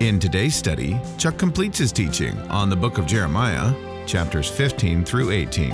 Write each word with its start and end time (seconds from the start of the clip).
In 0.00 0.20
today's 0.20 0.54
study, 0.54 1.00
Chuck 1.18 1.36
completes 1.38 1.78
his 1.78 1.90
teaching 1.90 2.38
on 2.50 2.70
the 2.70 2.76
book 2.76 2.98
of 2.98 3.06
Jeremiah, 3.06 3.74
chapters 4.06 4.48
15 4.48 5.04
through 5.04 5.32
18. 5.32 5.70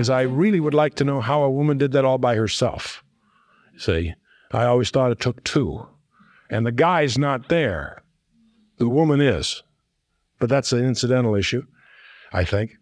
because 0.00 0.08
I 0.08 0.22
really 0.22 0.60
would 0.60 0.72
like 0.72 0.94
to 0.94 1.04
know 1.04 1.20
how 1.20 1.42
a 1.42 1.50
woman 1.50 1.76
did 1.76 1.92
that 1.92 2.06
all 2.06 2.16
by 2.16 2.34
herself. 2.34 3.04
See, 3.76 4.14
I 4.50 4.64
always 4.64 4.88
thought 4.88 5.10
it 5.10 5.20
took 5.20 5.44
two, 5.44 5.86
and 6.48 6.64
the 6.64 6.72
guy's 6.72 7.18
not 7.18 7.50
there. 7.50 8.02
The 8.78 8.88
woman 8.88 9.20
is, 9.20 9.62
but 10.38 10.48
that's 10.48 10.72
an 10.72 10.82
incidental 10.86 11.34
issue, 11.34 11.66
I 12.32 12.44
think. 12.46 12.78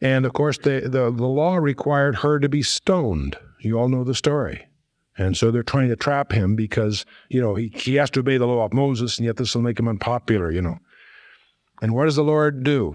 And 0.00 0.24
of 0.24 0.32
course, 0.32 0.58
the, 0.58 0.80
the, 0.82 1.10
the 1.10 1.26
law 1.26 1.56
required 1.56 2.16
her 2.16 2.38
to 2.38 2.48
be 2.48 2.62
stoned. 2.62 3.36
You 3.60 3.78
all 3.78 3.88
know 3.88 4.04
the 4.04 4.14
story. 4.14 4.66
And 5.18 5.36
so 5.36 5.50
they're 5.50 5.62
trying 5.62 5.88
to 5.90 5.96
trap 5.96 6.32
him 6.32 6.56
because, 6.56 7.04
you 7.28 7.40
know, 7.40 7.54
he, 7.54 7.68
he 7.74 7.96
has 7.96 8.10
to 8.10 8.20
obey 8.20 8.38
the 8.38 8.46
law 8.46 8.64
of 8.64 8.72
Moses, 8.72 9.18
and 9.18 9.26
yet 9.26 9.36
this 9.36 9.54
will 9.54 9.62
make 9.62 9.78
him 9.78 9.88
unpopular, 9.88 10.50
you 10.50 10.62
know. 10.62 10.78
And 11.82 11.94
what 11.94 12.04
does 12.04 12.16
the 12.16 12.24
Lord 12.24 12.62
do? 12.62 12.94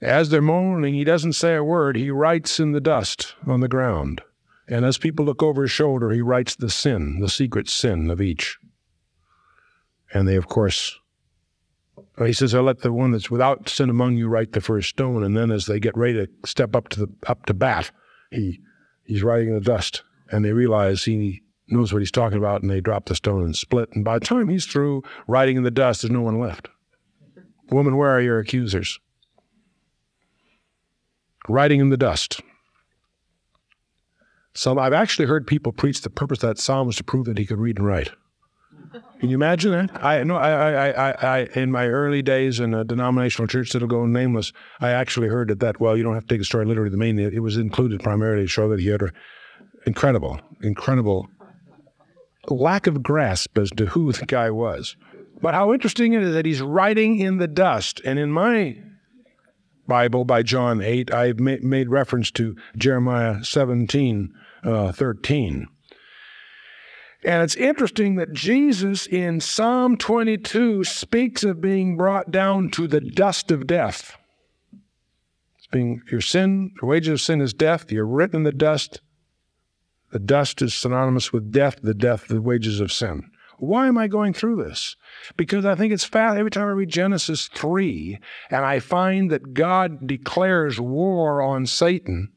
As 0.00 0.28
they're 0.28 0.42
moaning, 0.42 0.94
he 0.94 1.02
doesn't 1.02 1.32
say 1.32 1.54
a 1.54 1.64
word. 1.64 1.96
He 1.96 2.10
writes 2.10 2.60
in 2.60 2.72
the 2.72 2.80
dust 2.80 3.34
on 3.46 3.60
the 3.60 3.68
ground. 3.68 4.20
And 4.68 4.84
as 4.84 4.98
people 4.98 5.24
look 5.24 5.42
over 5.42 5.62
his 5.62 5.70
shoulder, 5.70 6.10
he 6.10 6.20
writes 6.20 6.54
the 6.54 6.70
sin, 6.70 7.20
the 7.20 7.28
secret 7.28 7.68
sin 7.68 8.10
of 8.10 8.20
each. 8.20 8.58
And 10.12 10.28
they, 10.28 10.36
of 10.36 10.46
course, 10.46 10.98
he 12.18 12.32
says, 12.32 12.54
"I'll 12.54 12.62
let 12.62 12.80
the 12.80 12.92
one 12.92 13.10
that's 13.10 13.30
without 13.30 13.68
sin 13.68 13.90
among 13.90 14.16
you 14.16 14.28
write 14.28 14.52
the 14.52 14.60
first 14.60 14.90
stone." 14.90 15.24
And 15.24 15.36
then, 15.36 15.50
as 15.50 15.66
they 15.66 15.80
get 15.80 15.96
ready 15.96 16.14
to 16.14 16.28
step 16.46 16.76
up 16.76 16.88
to 16.90 17.00
the 17.00 17.08
up 17.26 17.46
to 17.46 17.54
bat, 17.54 17.90
he 18.30 18.60
he's 19.04 19.22
writing 19.22 19.48
in 19.48 19.54
the 19.54 19.60
dust, 19.60 20.02
and 20.30 20.44
they 20.44 20.52
realize 20.52 21.04
he 21.04 21.42
knows 21.68 21.92
what 21.92 22.00
he's 22.00 22.10
talking 22.10 22.38
about, 22.38 22.62
and 22.62 22.70
they 22.70 22.80
drop 22.80 23.06
the 23.06 23.14
stone 23.14 23.42
and 23.42 23.56
split. 23.56 23.88
And 23.94 24.04
by 24.04 24.18
the 24.18 24.24
time 24.24 24.48
he's 24.48 24.66
through 24.66 25.02
writing 25.26 25.56
in 25.56 25.62
the 25.62 25.70
dust, 25.70 26.02
there's 26.02 26.12
no 26.12 26.20
one 26.20 26.38
left. 26.38 26.68
Woman, 27.70 27.96
where 27.96 28.10
are 28.10 28.20
your 28.20 28.38
accusers? 28.38 29.00
writing 31.48 31.80
in 31.80 31.90
the 31.90 31.96
dust. 31.96 32.40
Some 34.54 34.78
I've 34.78 34.92
actually 34.92 35.26
heard 35.26 35.46
people 35.46 35.72
preach 35.72 36.00
the 36.02 36.10
purpose 36.10 36.42
of 36.42 36.48
that 36.48 36.58
psalm 36.58 36.86
was 36.86 36.96
to 36.96 37.04
prove 37.04 37.26
that 37.26 37.38
he 37.38 37.46
could 37.46 37.58
read 37.58 37.78
and 37.78 37.86
write. 37.86 38.10
Can 39.18 39.28
you 39.28 39.36
imagine 39.36 39.72
that? 39.72 40.04
I 40.04 40.22
know. 40.22 40.36
I, 40.36 40.50
I, 40.50 40.90
I, 40.90 41.10
I, 41.10 41.38
in 41.54 41.72
my 41.72 41.86
early 41.88 42.22
days 42.22 42.60
in 42.60 42.74
a 42.74 42.84
denominational 42.84 43.48
church 43.48 43.72
that'll 43.72 43.88
go 43.88 44.06
nameless, 44.06 44.52
I 44.80 44.90
actually 44.90 45.28
heard 45.28 45.48
that. 45.48 45.60
That 45.60 45.80
well, 45.80 45.96
you 45.96 46.02
don't 46.02 46.14
have 46.14 46.24
to 46.24 46.28
take 46.28 46.40
the 46.40 46.44
story 46.44 46.64
literally. 46.66 46.90
The 46.90 46.96
main 46.96 47.18
it 47.18 47.42
was 47.42 47.56
included 47.56 48.02
primarily 48.02 48.44
to 48.44 48.48
show 48.48 48.68
that 48.68 48.80
he 48.80 48.88
had 48.88 49.02
a 49.02 49.10
incredible, 49.86 50.40
incredible 50.62 51.28
lack 52.48 52.86
of 52.86 53.02
grasp 53.02 53.56
as 53.58 53.70
to 53.70 53.86
who 53.86 54.12
the 54.12 54.26
guy 54.26 54.50
was. 54.50 54.96
But 55.40 55.54
how 55.54 55.72
interesting 55.72 56.12
it 56.12 56.22
is 56.22 56.34
that 56.34 56.46
he's 56.46 56.62
writing 56.62 57.18
in 57.18 57.38
the 57.38 57.48
dust, 57.48 58.00
and 58.04 58.18
in 58.18 58.30
my 58.30 58.76
Bible 59.86 60.24
by 60.24 60.42
John 60.42 60.80
8, 60.80 61.12
I've 61.12 61.40
ma- 61.40 61.56
made 61.60 61.90
reference 61.90 62.30
to 62.32 62.56
Jeremiah 62.76 63.44
17, 63.44 64.32
uh, 64.62 64.92
13. 64.92 65.68
And 67.24 67.42
it's 67.42 67.56
interesting 67.56 68.16
that 68.16 68.34
Jesus 68.34 69.06
in 69.06 69.40
Psalm 69.40 69.96
22 69.96 70.84
speaks 70.84 71.42
of 71.42 71.60
being 71.60 71.96
brought 71.96 72.30
down 72.30 72.68
to 72.72 72.86
the 72.86 73.00
dust 73.00 73.50
of 73.50 73.66
death. 73.66 74.16
It's 75.56 75.66
being 75.68 76.02
your 76.10 76.20
sin, 76.20 76.72
the 76.78 76.86
wages 76.86 77.12
of 77.12 77.20
sin 77.22 77.40
is 77.40 77.54
death. 77.54 77.90
You're 77.90 78.06
written 78.06 78.38
in 78.38 78.42
the 78.42 78.52
dust. 78.52 79.00
The 80.12 80.18
dust 80.18 80.60
is 80.60 80.74
synonymous 80.74 81.32
with 81.32 81.50
death, 81.50 81.80
the 81.82 81.94
death, 81.94 82.28
the 82.28 82.42
wages 82.42 82.78
of 82.78 82.92
sin. 82.92 83.30
Why 83.56 83.86
am 83.86 83.96
I 83.96 84.06
going 84.06 84.34
through 84.34 84.62
this? 84.62 84.94
Because 85.38 85.64
I 85.64 85.74
think 85.74 85.94
it's 85.94 86.04
fast. 86.04 86.36
Every 86.36 86.50
time 86.50 86.68
I 86.68 86.72
read 86.72 86.90
Genesis 86.90 87.48
3 87.48 88.18
and 88.50 88.66
I 88.66 88.80
find 88.80 89.30
that 89.30 89.54
God 89.54 90.06
declares 90.06 90.78
war 90.78 91.40
on 91.40 91.64
Satan 91.64 92.33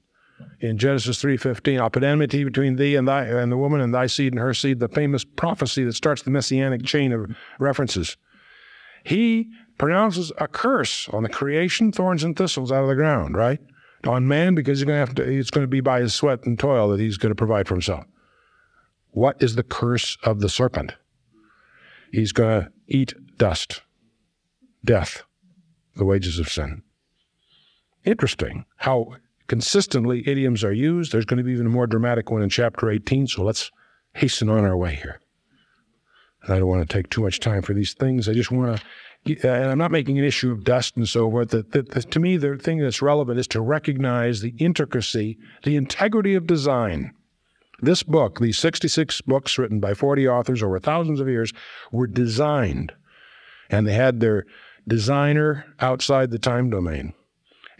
in 0.60 0.78
Genesis 0.78 1.22
3:15, 1.22 1.80
I'll 1.80 1.90
put 1.90 2.04
enmity 2.04 2.44
between 2.44 2.76
thee 2.76 2.96
and 2.96 3.08
thy 3.08 3.26
and 3.26 3.52
the 3.52 3.58
woman 3.58 3.82
and 3.82 3.94
thy 3.94 4.08
seed 4.08 4.34
and 4.34 4.40
her 4.40 4.54
seed, 4.54 4.80
the 4.80 4.88
famous 4.88 5.24
prophecy 5.24 5.84
that 5.84 5.94
starts 5.94 6.24
the 6.24 6.32
messianic 6.32 6.84
chain 6.84 7.12
of 7.12 7.36
references. 7.60 8.18
He 9.04 9.50
pronounces 9.78 10.32
a 10.38 10.48
curse 10.48 11.08
on 11.10 11.24
the 11.24 11.30
creation, 11.30 11.92
thorns 11.92 12.24
and 12.24 12.36
thistles 12.36 12.72
out 12.72 12.82
of 12.82 12.90
the 12.90 12.96
ground, 12.96 13.36
right? 13.36 13.60
On 14.06 14.28
man 14.28 14.56
because 14.56 14.80
he's 14.80 14.88
to 14.88 14.94
have 14.94 15.16
to 15.16 15.24
it's 15.24 15.52
going 15.52 15.64
to 15.64 15.68
be 15.68 15.82
by 15.82 16.02
his 16.02 16.14
sweat 16.14 16.46
and 16.46 16.58
toil 16.58 16.90
that 16.90 17.00
he's 17.00 17.18
going 17.18 17.32
to 17.32 17.36
provide 17.36 17.68
for 17.68 17.76
himself. 17.76 18.06
What 19.12 19.42
is 19.42 19.56
the 19.56 19.64
curse 19.64 20.18
of 20.24 20.40
the 20.40 20.50
serpent? 20.50 20.94
He's 22.12 22.32
going 22.32 22.64
to 22.64 22.72
eat 22.88 23.14
dust, 23.38 23.82
death, 24.84 25.24
the 25.96 26.06
wages 26.06 26.40
of 26.40 26.50
sin. 26.50 26.84
Interesting 28.06 28.66
how 28.78 29.16
consistently 29.48 30.28
idioms 30.28 30.64
are 30.64 30.74
used. 30.74 31.12
There's 31.12 31.26
going 31.26 31.38
to 31.38 31.44
be 31.44 31.54
even 31.54 31.68
a 31.68 31.70
more 31.70 31.88
dramatic 31.88 32.30
one 32.30 32.42
in 32.42 32.50
chapter 32.50 32.90
18, 32.90 33.28
so 33.28 33.44
let's 33.44 33.72
hasten 34.14 34.50
on 34.50 34.66
our 34.66 34.78
way 34.78 34.96
here. 34.96 35.20
And 36.44 36.54
I 36.54 36.60
don't 36.60 36.68
want 36.68 36.88
to 36.88 36.94
take 36.94 37.10
too 37.10 37.22
much 37.22 37.40
time 37.40 37.62
for 37.62 37.74
these 37.74 37.94
things. 37.94 38.30
I 38.30 38.34
just 38.34 38.52
want 38.52 38.82
to, 39.26 39.48
and 39.48 39.70
I'm 39.70 39.78
not 39.78 39.92
making 39.92 40.18
an 40.18 40.26
issue 40.26 40.52
of 40.52 40.64
dust 40.64 40.96
and 40.96 41.08
so 41.08 41.30
forth. 41.30 41.50
The, 41.50 41.64
the, 41.64 41.82
the, 41.82 42.02
to 42.02 42.20
me, 42.20 42.38
the 42.38 42.58
thing 42.58 42.80
that's 42.80 43.02
relevant 43.02 43.40
is 43.40 43.48
to 43.50 43.62
recognize 43.62 44.42
the 44.42 44.54
intricacy, 44.58 45.38
the 45.64 45.76
integrity 45.76 46.36
of 46.36 46.48
design. 46.48 47.14
This 47.82 48.04
book, 48.04 48.40
these 48.40 48.58
66 48.58 49.22
books 49.22 49.58
written 49.58 49.80
by 49.80 49.94
40 49.94 50.28
authors 50.28 50.64
over 50.64 50.80
thousands 50.80 51.20
of 51.20 51.28
years, 51.28 51.54
were 51.92 52.08
designed, 52.08 52.94
and 53.70 53.86
they 53.86 53.94
had 53.94 54.20
their 54.20 54.46
designer 54.88 55.66
outside 55.80 56.32
the 56.32 56.40
time 56.40 56.70
domain. 56.70 57.14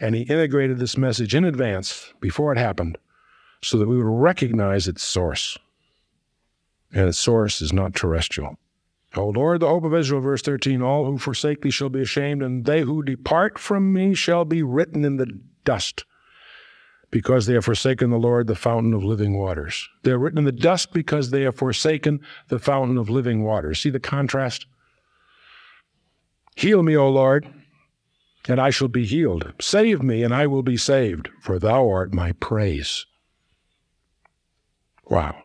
And 0.00 0.14
he 0.14 0.22
integrated 0.22 0.78
this 0.78 0.96
message 0.96 1.34
in 1.34 1.44
advance 1.44 2.12
before 2.20 2.52
it 2.52 2.58
happened 2.58 2.98
so 3.62 3.78
that 3.78 3.88
we 3.88 3.96
would 3.96 4.06
recognize 4.06 4.86
its 4.86 5.02
source. 5.02 5.58
And 6.92 7.08
its 7.08 7.18
source 7.18 7.60
is 7.60 7.72
not 7.72 7.94
terrestrial. 7.94 8.56
O 9.16 9.28
Lord, 9.28 9.60
the 9.60 9.68
hope 9.68 9.84
of 9.84 9.94
Israel, 9.94 10.20
verse 10.20 10.42
13, 10.42 10.82
all 10.82 11.06
who 11.06 11.18
forsake 11.18 11.62
thee 11.62 11.70
shall 11.70 11.88
be 11.88 12.02
ashamed, 12.02 12.42
and 12.42 12.64
they 12.64 12.82
who 12.82 13.02
depart 13.02 13.58
from 13.58 13.92
me 13.92 14.14
shall 14.14 14.44
be 14.44 14.62
written 14.62 15.04
in 15.04 15.16
the 15.16 15.26
dust 15.64 16.04
because 17.10 17.46
they 17.46 17.54
have 17.54 17.64
forsaken 17.64 18.10
the 18.10 18.18
Lord, 18.18 18.46
the 18.46 18.54
fountain 18.54 18.92
of 18.92 19.02
living 19.02 19.38
waters. 19.38 19.88
They're 20.02 20.18
written 20.18 20.38
in 20.38 20.44
the 20.44 20.52
dust 20.52 20.92
because 20.92 21.30
they 21.30 21.42
have 21.42 21.56
forsaken 21.56 22.20
the 22.48 22.58
fountain 22.58 22.98
of 22.98 23.08
living 23.08 23.42
waters. 23.44 23.80
See 23.80 23.90
the 23.90 23.98
contrast? 23.98 24.66
Heal 26.54 26.82
me, 26.82 26.96
O 26.96 27.08
Lord, 27.08 27.48
and 28.46 28.60
I 28.60 28.70
shall 28.70 28.88
be 28.88 29.04
healed. 29.04 29.52
Save 29.60 30.02
me, 30.02 30.22
and 30.22 30.34
I 30.34 30.46
will 30.46 30.62
be 30.62 30.76
saved, 30.76 31.28
for 31.40 31.58
thou 31.58 31.88
art 31.88 32.14
my 32.14 32.32
praise. 32.32 33.06
Wow. 35.04 35.42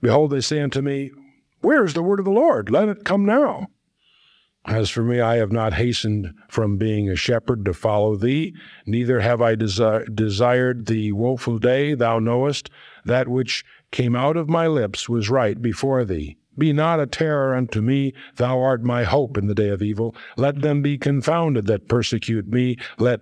Behold, 0.00 0.30
they 0.30 0.40
say 0.40 0.60
unto 0.60 0.82
me, 0.82 1.10
Where 1.60 1.84
is 1.84 1.94
the 1.94 2.02
word 2.02 2.18
of 2.18 2.26
the 2.26 2.30
Lord? 2.30 2.70
Let 2.70 2.88
it 2.88 3.04
come 3.04 3.24
now. 3.24 3.68
As 4.66 4.88
for 4.88 5.02
me, 5.02 5.20
I 5.20 5.36
have 5.36 5.52
not 5.52 5.74
hastened 5.74 6.32
from 6.48 6.78
being 6.78 7.08
a 7.08 7.16
shepherd 7.16 7.66
to 7.66 7.74
follow 7.74 8.16
thee, 8.16 8.54
neither 8.86 9.20
have 9.20 9.42
I 9.42 9.56
desi- 9.56 10.14
desired 10.14 10.86
the 10.86 11.12
woeful 11.12 11.58
day, 11.58 11.94
thou 11.94 12.18
knowest. 12.18 12.70
That 13.04 13.28
which 13.28 13.64
came 13.90 14.16
out 14.16 14.38
of 14.38 14.48
my 14.48 14.66
lips 14.66 15.06
was 15.06 15.28
right 15.28 15.60
before 15.60 16.04
thee. 16.06 16.38
Be 16.56 16.72
not 16.72 17.00
a 17.00 17.06
terror 17.06 17.54
unto 17.54 17.80
me, 17.80 18.14
thou 18.36 18.60
art 18.60 18.82
my 18.82 19.04
hope 19.04 19.36
in 19.36 19.46
the 19.46 19.54
day 19.54 19.68
of 19.68 19.82
evil. 19.82 20.14
Let 20.36 20.62
them 20.62 20.82
be 20.82 20.98
confounded 20.98 21.66
that 21.66 21.88
persecute 21.88 22.48
me, 22.48 22.76
let 22.98 23.20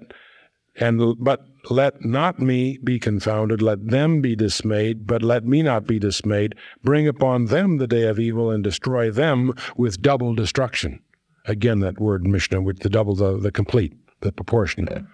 and 0.76 1.16
but 1.18 1.44
let 1.70 2.02
not 2.04 2.40
me 2.40 2.78
be 2.82 2.98
confounded, 2.98 3.60
let 3.60 3.88
them 3.88 4.22
be 4.22 4.34
dismayed, 4.34 5.06
but 5.06 5.22
let 5.22 5.44
me 5.44 5.62
not 5.62 5.86
be 5.86 5.98
dismayed. 5.98 6.54
Bring 6.82 7.06
upon 7.06 7.46
them 7.46 7.76
the 7.76 7.86
day 7.86 8.04
of 8.04 8.18
evil 8.18 8.50
and 8.50 8.64
destroy 8.64 9.10
them 9.10 9.52
with 9.76 10.00
double 10.00 10.34
destruction. 10.34 11.00
Again, 11.44 11.80
that 11.80 12.00
word 12.00 12.24
mishneh 12.24 12.64
with 12.64 12.80
the 12.80 12.88
double, 12.88 13.14
the, 13.14 13.38
the 13.38 13.52
complete, 13.52 13.92
the 14.20 14.32
proportion 14.32 15.06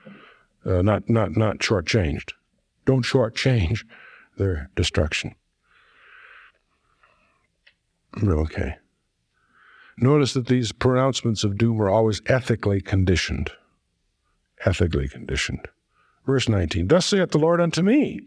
uh, 0.69 0.83
not 0.83 1.09
not 1.09 1.37
not 1.37 1.59
shortchanged. 1.59 2.33
Don't 2.85 3.05
shortchange 3.05 3.85
their 4.37 4.71
destruction. 4.75 5.35
Okay. 8.23 8.77
Notice 9.99 10.33
that 10.35 10.47
these 10.47 10.73
pronouncements 10.73 11.45
of 11.45 11.59
doom 11.59 11.81
are 11.83 11.91
always 11.91 12.23
ethically 12.27 12.81
conditioned. 12.81 13.51
Ethically 14.65 15.09
conditioned. 15.09 15.69
Verse 16.25 16.49
19 16.49 16.89
Thus 16.89 17.07
saith 17.07 17.31
the 17.31 17.39
Lord 17.39 17.61
unto 17.61 17.83
me 17.83 18.21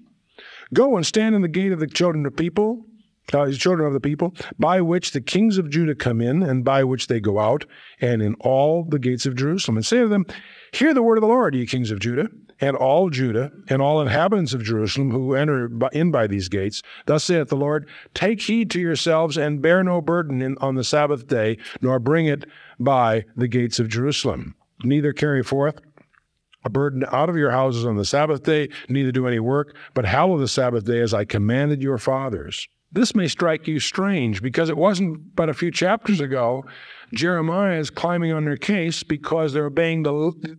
Go 0.74 0.96
and 0.98 1.06
stand 1.06 1.36
in 1.36 1.42
the 1.42 1.48
gate 1.48 1.72
of 1.72 1.80
the 1.80 1.88
children 1.88 2.26
of 2.26 2.36
people, 2.36 2.86
uh, 3.34 3.52
children 3.52 3.88
of 3.88 3.94
the 3.94 4.00
people, 4.00 4.34
by 4.58 4.82
which 4.82 5.12
the 5.12 5.22
kings 5.22 5.58
of 5.58 5.70
Judah 5.70 5.96
come 5.96 6.22
in, 6.22 6.44
and 6.44 6.64
by 6.64 6.84
which 6.84 7.08
they 7.08 7.20
go 7.20 7.40
out, 7.40 7.66
and 8.00 8.22
in 8.22 8.36
all 8.40 8.84
the 8.84 9.00
gates 9.00 9.26
of 9.26 9.36
Jerusalem, 9.36 9.78
and 9.78 9.86
say 9.86 10.00
to 10.00 10.08
them, 10.08 10.26
Hear 10.74 10.94
the 10.94 11.04
word 11.04 11.18
of 11.18 11.22
the 11.22 11.28
Lord, 11.28 11.56
ye 11.56 11.66
kings 11.66 11.92
of 11.92 12.00
Judah, 12.00 12.30
and 12.62 12.78
all 12.78 13.10
Judah, 13.10 13.52
and 13.68 13.82
all 13.82 14.02
inhabitants 14.02 14.54
of 14.54 14.64
Jerusalem 14.64 15.12
who 15.12 15.34
enter 15.34 15.70
in 15.92 16.12
by 16.12 16.28
these 16.28 16.48
gates. 16.48 16.82
Thus 17.08 17.24
saith 17.24 17.50
the 17.50 17.58
Lord, 17.58 17.90
Take 18.14 18.42
heed 18.42 18.70
to 18.72 18.80
yourselves, 18.80 19.38
and 19.38 19.62
bear 19.62 19.84
no 19.84 20.00
burden 20.00 20.42
in, 20.42 20.58
on 20.60 20.76
the 20.76 20.84
Sabbath 20.84 21.28
day, 21.28 21.58
nor 21.82 22.00
bring 22.00 22.28
it 22.28 22.46
by 22.80 23.26
the 23.36 23.48
gates 23.48 23.80
of 23.80 23.90
Jerusalem. 23.90 24.56
Neither 24.84 25.12
carry 25.12 25.44
forth 25.44 25.80
a 26.64 26.70
burden 26.70 27.04
out 27.12 27.30
of 27.30 27.38
your 27.38 27.52
houses 27.52 27.86
on 27.86 27.98
the 27.98 28.06
Sabbath 28.06 28.44
day, 28.44 28.70
neither 28.88 29.12
do 29.12 29.28
any 29.28 29.40
work, 29.40 29.76
but 29.94 30.06
hallow 30.06 30.38
the 30.38 30.48
Sabbath 30.48 30.86
day 30.86 31.02
as 31.02 31.14
I 31.14 31.26
commanded 31.26 31.82
your 31.82 31.98
fathers. 31.98 32.68
This 32.92 33.16
may 33.16 33.28
strike 33.28 33.68
you 33.68 33.80
strange 33.80 34.42
because 34.42 34.70
it 34.70 34.78
wasn't 34.78 35.36
but 35.36 35.50
a 35.50 35.54
few 35.54 35.72
chapters 35.72 36.20
ago 36.20 36.66
Jeremiah 37.14 37.80
is 37.80 37.90
climbing 37.90 38.32
on 38.32 38.46
their 38.46 38.58
case 38.58 39.04
because 39.04 39.54
they're 39.54 39.66
obeying 39.66 40.04
the, 40.04 40.58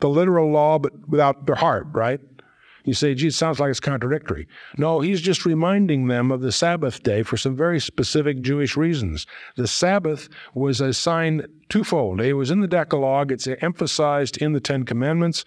the 0.00 0.08
literal 0.08 0.50
law 0.50 0.78
but 0.78 0.92
without 1.08 1.46
their 1.46 1.56
heart, 1.56 1.86
right? 1.92 2.20
You 2.84 2.94
say, 2.94 3.14
gee, 3.14 3.26
it 3.26 3.34
sounds 3.34 3.60
like 3.60 3.70
it's 3.70 3.80
contradictory. 3.80 4.48
No, 4.78 5.00
he's 5.00 5.20
just 5.20 5.44
reminding 5.44 6.06
them 6.06 6.30
of 6.30 6.40
the 6.40 6.52
Sabbath 6.52 7.02
day 7.02 7.22
for 7.22 7.36
some 7.36 7.54
very 7.54 7.80
specific 7.80 8.40
Jewish 8.40 8.78
reasons. 8.78 9.26
The 9.56 9.66
Sabbath 9.66 10.30
was 10.54 10.80
a 10.80 10.94
sign 10.94 11.44
twofold. 11.68 12.22
It 12.22 12.32
was 12.32 12.50
in 12.50 12.60
the 12.60 12.66
Decalogue, 12.66 13.30
it's 13.30 13.46
emphasized 13.60 14.38
in 14.38 14.54
the 14.54 14.60
Ten 14.60 14.84
Commandments, 14.84 15.44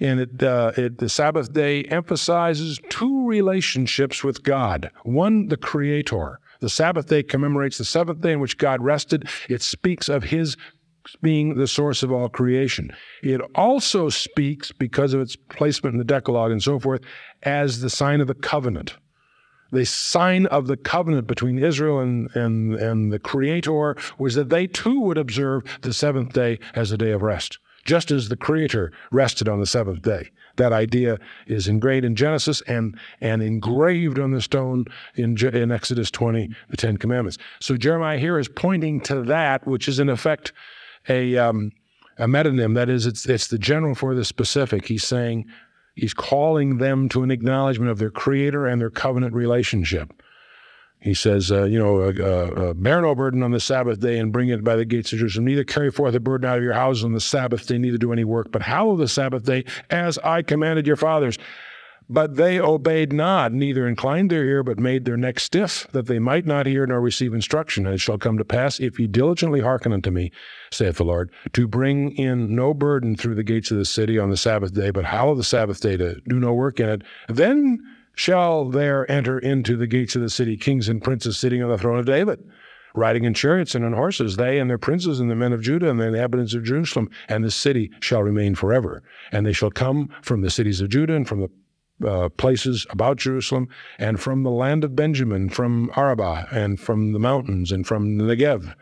and 0.00 0.18
it, 0.18 0.42
uh, 0.42 0.72
it, 0.76 0.98
the 0.98 1.08
Sabbath 1.08 1.52
day 1.52 1.84
emphasizes 1.84 2.80
two 2.88 3.24
relationships 3.24 4.24
with 4.24 4.42
God. 4.42 4.90
One, 5.04 5.46
the 5.46 5.56
Creator. 5.56 6.40
The 6.60 6.68
Sabbath 6.68 7.06
day 7.06 7.22
commemorates 7.22 7.78
the 7.78 7.84
seventh 7.84 8.20
day 8.20 8.32
in 8.32 8.40
which 8.40 8.58
God 8.58 8.82
rested. 8.82 9.28
It 9.48 9.62
speaks 9.62 10.08
of 10.08 10.24
His 10.24 10.56
being 11.22 11.54
the 11.54 11.66
source 11.66 12.02
of 12.02 12.12
all 12.12 12.28
creation. 12.28 12.90
It 13.22 13.40
also 13.54 14.08
speaks, 14.08 14.72
because 14.72 15.14
of 15.14 15.20
its 15.20 15.36
placement 15.36 15.94
in 15.94 15.98
the 15.98 16.04
Decalogue 16.04 16.52
and 16.52 16.62
so 16.62 16.78
forth, 16.78 17.02
as 17.42 17.80
the 17.80 17.90
sign 17.90 18.20
of 18.20 18.26
the 18.26 18.34
covenant. 18.34 18.96
The 19.72 19.86
sign 19.86 20.46
of 20.46 20.66
the 20.66 20.76
covenant 20.76 21.26
between 21.26 21.58
Israel 21.58 22.00
and, 22.00 22.28
and, 22.34 22.74
and 22.74 23.12
the 23.12 23.20
Creator 23.20 23.96
was 24.18 24.34
that 24.34 24.50
they 24.50 24.66
too 24.66 25.00
would 25.00 25.18
observe 25.18 25.62
the 25.82 25.92
seventh 25.92 26.32
day 26.32 26.58
as 26.74 26.90
a 26.90 26.98
day 26.98 27.12
of 27.12 27.22
rest, 27.22 27.58
just 27.84 28.10
as 28.10 28.28
the 28.28 28.36
Creator 28.36 28.92
rested 29.12 29.48
on 29.48 29.60
the 29.60 29.66
seventh 29.66 30.02
day. 30.02 30.30
That 30.56 30.72
idea 30.72 31.18
is 31.46 31.68
engraved 31.68 32.04
in 32.04 32.16
Genesis 32.16 32.60
and, 32.62 32.98
and 33.20 33.42
engraved 33.42 34.18
on 34.18 34.32
the 34.32 34.42
stone 34.42 34.86
in, 35.14 35.36
in 35.54 35.70
Exodus 35.70 36.10
20, 36.10 36.50
the 36.68 36.76
Ten 36.76 36.96
Commandments. 36.96 37.38
So 37.60 37.76
Jeremiah 37.76 38.18
here 38.18 38.38
is 38.38 38.48
pointing 38.48 39.00
to 39.02 39.22
that, 39.22 39.66
which 39.66 39.88
is 39.88 40.00
in 40.00 40.08
effect 40.08 40.52
a, 41.08 41.36
um, 41.36 41.72
a 42.18 42.26
metonym. 42.26 42.74
That 42.74 42.88
is, 42.88 43.06
it's, 43.06 43.26
it's 43.26 43.48
the 43.48 43.58
general 43.58 43.94
for 43.94 44.14
the 44.14 44.24
specific. 44.24 44.86
He's 44.86 45.04
saying, 45.04 45.46
he's 45.94 46.14
calling 46.14 46.78
them 46.78 47.08
to 47.10 47.22
an 47.22 47.30
acknowledgement 47.30 47.90
of 47.90 47.98
their 47.98 48.10
creator 48.10 48.66
and 48.66 48.80
their 48.80 48.90
covenant 48.90 49.34
relationship. 49.34 50.12
He 51.00 51.14
says, 51.14 51.50
uh, 51.50 51.64
you 51.64 51.78
know, 51.78 52.02
uh, 52.02 52.70
uh, 52.70 52.74
bear 52.74 53.00
no 53.00 53.14
burden 53.14 53.42
on 53.42 53.52
the 53.52 53.60
Sabbath 53.60 54.00
day 54.00 54.18
and 54.18 54.30
bring 54.30 54.50
it 54.50 54.62
by 54.62 54.76
the 54.76 54.84
gates 54.84 55.12
of 55.14 55.18
Jerusalem. 55.18 55.46
Neither 55.46 55.64
carry 55.64 55.90
forth 55.90 56.14
a 56.14 56.20
burden 56.20 56.48
out 56.48 56.58
of 56.58 56.62
your 56.62 56.74
house 56.74 57.02
on 57.02 57.14
the 57.14 57.20
Sabbath 57.20 57.66
day, 57.66 57.78
neither 57.78 57.96
do 57.96 58.12
any 58.12 58.24
work, 58.24 58.52
but 58.52 58.60
hallow 58.60 58.96
the 58.96 59.08
Sabbath 59.08 59.44
day 59.44 59.64
as 59.88 60.18
I 60.18 60.42
commanded 60.42 60.86
your 60.86 60.96
fathers. 60.96 61.38
But 62.12 62.34
they 62.34 62.58
obeyed 62.58 63.12
not, 63.12 63.52
neither 63.52 63.86
inclined 63.86 64.30
their 64.30 64.44
ear, 64.44 64.64
but 64.64 64.80
made 64.80 65.04
their 65.04 65.16
neck 65.16 65.38
stiff, 65.38 65.86
that 65.92 66.08
they 66.08 66.18
might 66.18 66.44
not 66.44 66.66
hear 66.66 66.84
nor 66.84 67.00
receive 67.00 67.32
instruction. 67.32 67.86
And 67.86 67.94
it 67.94 67.98
shall 67.98 68.18
come 68.18 68.36
to 68.36 68.44
pass, 68.44 68.80
if 68.80 68.98
ye 68.98 69.06
diligently 69.06 69.60
hearken 69.60 69.92
unto 69.92 70.10
me, 70.10 70.32
saith 70.72 70.96
the 70.96 71.04
Lord, 71.04 71.30
to 71.52 71.68
bring 71.68 72.10
in 72.16 72.52
no 72.52 72.74
burden 72.74 73.14
through 73.14 73.36
the 73.36 73.44
gates 73.44 73.70
of 73.70 73.78
the 73.78 73.84
city 73.84 74.18
on 74.18 74.28
the 74.28 74.36
Sabbath 74.36 74.74
day, 74.74 74.90
but 74.90 75.04
hallow 75.04 75.36
the 75.36 75.44
Sabbath 75.44 75.80
day 75.80 75.96
to 75.98 76.20
do 76.26 76.40
no 76.40 76.52
work 76.52 76.80
in 76.80 76.88
it, 76.88 77.02
then 77.28 77.78
shall 78.16 78.68
there 78.68 79.08
enter 79.08 79.38
into 79.38 79.76
the 79.76 79.86
gates 79.86 80.16
of 80.16 80.22
the 80.22 80.30
city 80.30 80.56
kings 80.56 80.88
and 80.88 81.04
princes 81.04 81.38
sitting 81.38 81.62
on 81.62 81.70
the 81.70 81.78
throne 81.78 82.00
of 82.00 82.06
David 82.06 82.40
riding 82.92 83.22
in 83.22 83.32
chariots 83.32 83.76
and 83.76 83.84
on 83.84 83.92
horses, 83.92 84.34
they 84.34 84.58
and 84.58 84.68
their 84.68 84.76
princes 84.76 85.20
and 85.20 85.30
the 85.30 85.36
men 85.36 85.52
of 85.52 85.62
Judah 85.62 85.88
and 85.88 86.00
the 86.00 86.08
inhabitants 86.08 86.54
of 86.54 86.64
Jerusalem, 86.64 87.08
and 87.28 87.44
the 87.44 87.50
city 87.50 87.88
shall 88.00 88.24
remain 88.24 88.56
forever. 88.56 89.04
And 89.30 89.46
they 89.46 89.52
shall 89.52 89.70
come 89.70 90.08
from 90.22 90.40
the 90.40 90.50
cities 90.50 90.80
of 90.80 90.88
Judah 90.88 91.14
and 91.14 91.28
from 91.28 91.40
the 91.40 91.50
uh, 92.06 92.28
places 92.30 92.86
about 92.90 93.18
Jerusalem, 93.18 93.68
and 93.98 94.20
from 94.20 94.42
the 94.42 94.50
land 94.50 94.84
of 94.84 94.96
Benjamin, 94.96 95.48
from 95.48 95.90
Arabah, 95.96 96.46
and 96.50 96.80
from 96.80 97.12
the 97.12 97.18
mountains, 97.18 97.72
and 97.72 97.86
from 97.86 98.18
the 98.18 98.24
Negev, 98.24 98.74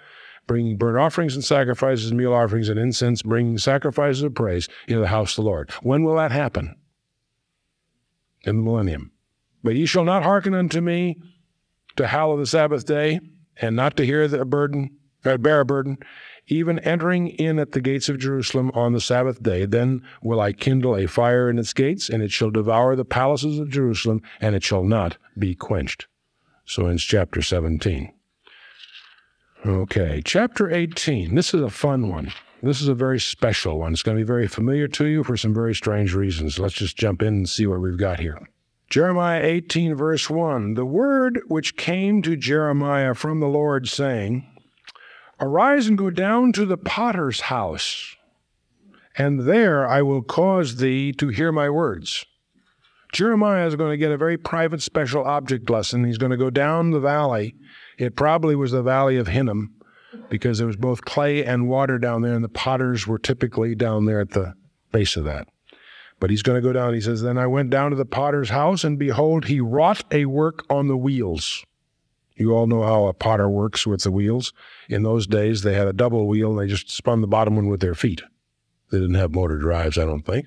bringing 0.46 0.76
burnt 0.76 0.98
offerings 0.98 1.34
and 1.34 1.44
sacrifices, 1.44 2.12
meal 2.12 2.32
offerings 2.32 2.68
and 2.68 2.78
incense, 2.78 3.22
bringing 3.22 3.58
sacrifices 3.58 4.22
of 4.22 4.34
praise 4.34 4.68
into 4.86 5.00
the 5.00 5.08
house 5.08 5.32
of 5.32 5.44
the 5.44 5.50
Lord. 5.50 5.70
When 5.82 6.04
will 6.04 6.16
that 6.16 6.32
happen? 6.32 6.76
In 8.42 8.56
the 8.56 8.62
millennium. 8.62 9.12
But 9.62 9.74
ye 9.74 9.86
shall 9.86 10.04
not 10.04 10.22
hearken 10.22 10.54
unto 10.54 10.80
me 10.80 11.20
to 11.96 12.06
hallow 12.06 12.36
the 12.36 12.46
Sabbath 12.46 12.86
day, 12.86 13.20
and 13.60 13.74
not 13.74 13.96
to 13.96 14.06
hear 14.06 14.28
the 14.28 14.44
burden, 14.44 14.96
uh, 15.24 15.36
bear 15.36 15.60
a 15.60 15.64
burden, 15.64 15.98
even 16.48 16.78
entering 16.80 17.28
in 17.28 17.58
at 17.58 17.72
the 17.72 17.80
gates 17.80 18.08
of 18.08 18.18
Jerusalem 18.18 18.70
on 18.74 18.92
the 18.92 19.00
Sabbath 19.00 19.42
day. 19.42 19.66
Then 19.66 20.02
will 20.22 20.40
I 20.40 20.52
kindle 20.52 20.96
a 20.96 21.06
fire 21.06 21.48
in 21.48 21.58
its 21.58 21.72
gates, 21.72 22.08
and 22.08 22.22
it 22.22 22.32
shall 22.32 22.50
devour 22.50 22.96
the 22.96 23.04
palaces 23.04 23.58
of 23.58 23.70
Jerusalem, 23.70 24.22
and 24.40 24.54
it 24.54 24.62
shall 24.62 24.82
not 24.82 25.16
be 25.38 25.54
quenched. 25.54 26.06
So 26.64 26.86
in 26.86 26.98
chapter 26.98 27.42
17. 27.42 28.12
Okay, 29.66 30.22
chapter 30.24 30.70
18. 30.70 31.34
This 31.34 31.52
is 31.52 31.62
a 31.62 31.70
fun 31.70 32.08
one. 32.08 32.32
This 32.62 32.80
is 32.80 32.88
a 32.88 32.94
very 32.94 33.20
special 33.20 33.78
one. 33.78 33.92
It's 33.92 34.02
going 34.02 34.16
to 34.16 34.22
be 34.22 34.26
very 34.26 34.48
familiar 34.48 34.88
to 34.88 35.06
you 35.06 35.22
for 35.24 35.36
some 35.36 35.54
very 35.54 35.74
strange 35.74 36.14
reasons. 36.14 36.58
Let's 36.58 36.74
just 36.74 36.96
jump 36.96 37.22
in 37.22 37.28
and 37.28 37.48
see 37.48 37.66
what 37.66 37.80
we've 37.80 37.98
got 37.98 38.20
here. 38.20 38.38
Jeremiah 38.90 39.42
18, 39.42 39.94
verse 39.94 40.30
1 40.30 40.74
The 40.74 40.84
word 40.84 41.40
which 41.46 41.76
came 41.76 42.22
to 42.22 42.36
Jeremiah 42.36 43.14
from 43.14 43.40
the 43.40 43.46
Lord, 43.46 43.88
saying, 43.88 44.46
Arise 45.40 45.86
and 45.86 45.96
go 45.96 46.10
down 46.10 46.52
to 46.52 46.66
the 46.66 46.76
potter's 46.76 47.42
house, 47.42 48.16
and 49.16 49.40
there 49.40 49.86
I 49.86 50.02
will 50.02 50.22
cause 50.22 50.76
thee 50.76 51.12
to 51.12 51.28
hear 51.28 51.52
my 51.52 51.70
words. 51.70 52.26
Jeremiah 53.12 53.66
is 53.66 53.76
going 53.76 53.90
to 53.90 53.96
get 53.96 54.10
a 54.10 54.16
very 54.16 54.36
private 54.36 54.82
special 54.82 55.24
object 55.24 55.70
lesson. 55.70 56.04
He's 56.04 56.18
going 56.18 56.32
to 56.32 56.36
go 56.36 56.50
down 56.50 56.90
the 56.90 57.00
valley. 57.00 57.54
It 57.98 58.16
probably 58.16 58.54
was 58.56 58.72
the 58.72 58.82
valley 58.82 59.16
of 59.16 59.28
Hinnom 59.28 59.74
because 60.28 60.58
there 60.58 60.66
was 60.66 60.76
both 60.76 61.04
clay 61.04 61.44
and 61.44 61.68
water 61.68 61.98
down 61.98 62.22
there, 62.22 62.34
and 62.34 62.44
the 62.44 62.48
potters 62.48 63.06
were 63.06 63.18
typically 63.18 63.74
down 63.74 64.06
there 64.06 64.20
at 64.20 64.30
the 64.30 64.54
base 64.92 65.16
of 65.16 65.24
that. 65.24 65.48
But 66.20 66.30
he's 66.30 66.42
going 66.42 66.60
to 66.60 66.66
go 66.66 66.72
down. 66.72 66.94
He 66.94 67.00
says, 67.00 67.22
Then 67.22 67.38
I 67.38 67.46
went 67.46 67.70
down 67.70 67.90
to 67.90 67.96
the 67.96 68.04
potter's 68.04 68.50
house, 68.50 68.82
and 68.82 68.98
behold, 68.98 69.46
he 69.46 69.60
wrought 69.60 70.02
a 70.10 70.24
work 70.24 70.64
on 70.68 70.88
the 70.88 70.96
wheels. 70.96 71.64
You 72.38 72.54
all 72.54 72.66
know 72.66 72.82
how 72.82 73.06
a 73.06 73.12
potter 73.12 73.48
works 73.48 73.86
with 73.86 74.02
the 74.02 74.10
wheels. 74.10 74.52
In 74.88 75.02
those 75.02 75.26
days, 75.26 75.62
they 75.62 75.74
had 75.74 75.88
a 75.88 75.92
double 75.92 76.26
wheel 76.26 76.50
and 76.50 76.60
they 76.60 76.72
just 76.72 76.90
spun 76.90 77.20
the 77.20 77.26
bottom 77.26 77.56
one 77.56 77.68
with 77.68 77.80
their 77.80 77.94
feet. 77.94 78.22
They 78.90 78.98
didn't 78.98 79.16
have 79.16 79.34
motor 79.34 79.58
drives, 79.58 79.98
I 79.98 80.04
don't 80.04 80.24
think. 80.24 80.46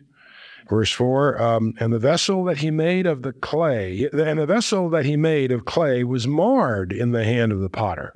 Verse 0.69 0.91
4 0.91 1.41
um, 1.41 1.73
And 1.79 1.91
the 1.91 1.99
vessel 1.99 2.45
that 2.45 2.59
he 2.59 2.71
made 2.71 3.05
of 3.05 3.23
the 3.23 3.33
clay, 3.33 4.09
and 4.13 4.39
the 4.39 4.45
vessel 4.45 4.89
that 4.89 5.05
he 5.05 5.17
made 5.17 5.51
of 5.51 5.65
clay 5.65 6.03
was 6.03 6.27
marred 6.27 6.93
in 6.93 7.11
the 7.11 7.25
hand 7.25 7.51
of 7.51 7.59
the 7.59 7.69
potter. 7.69 8.13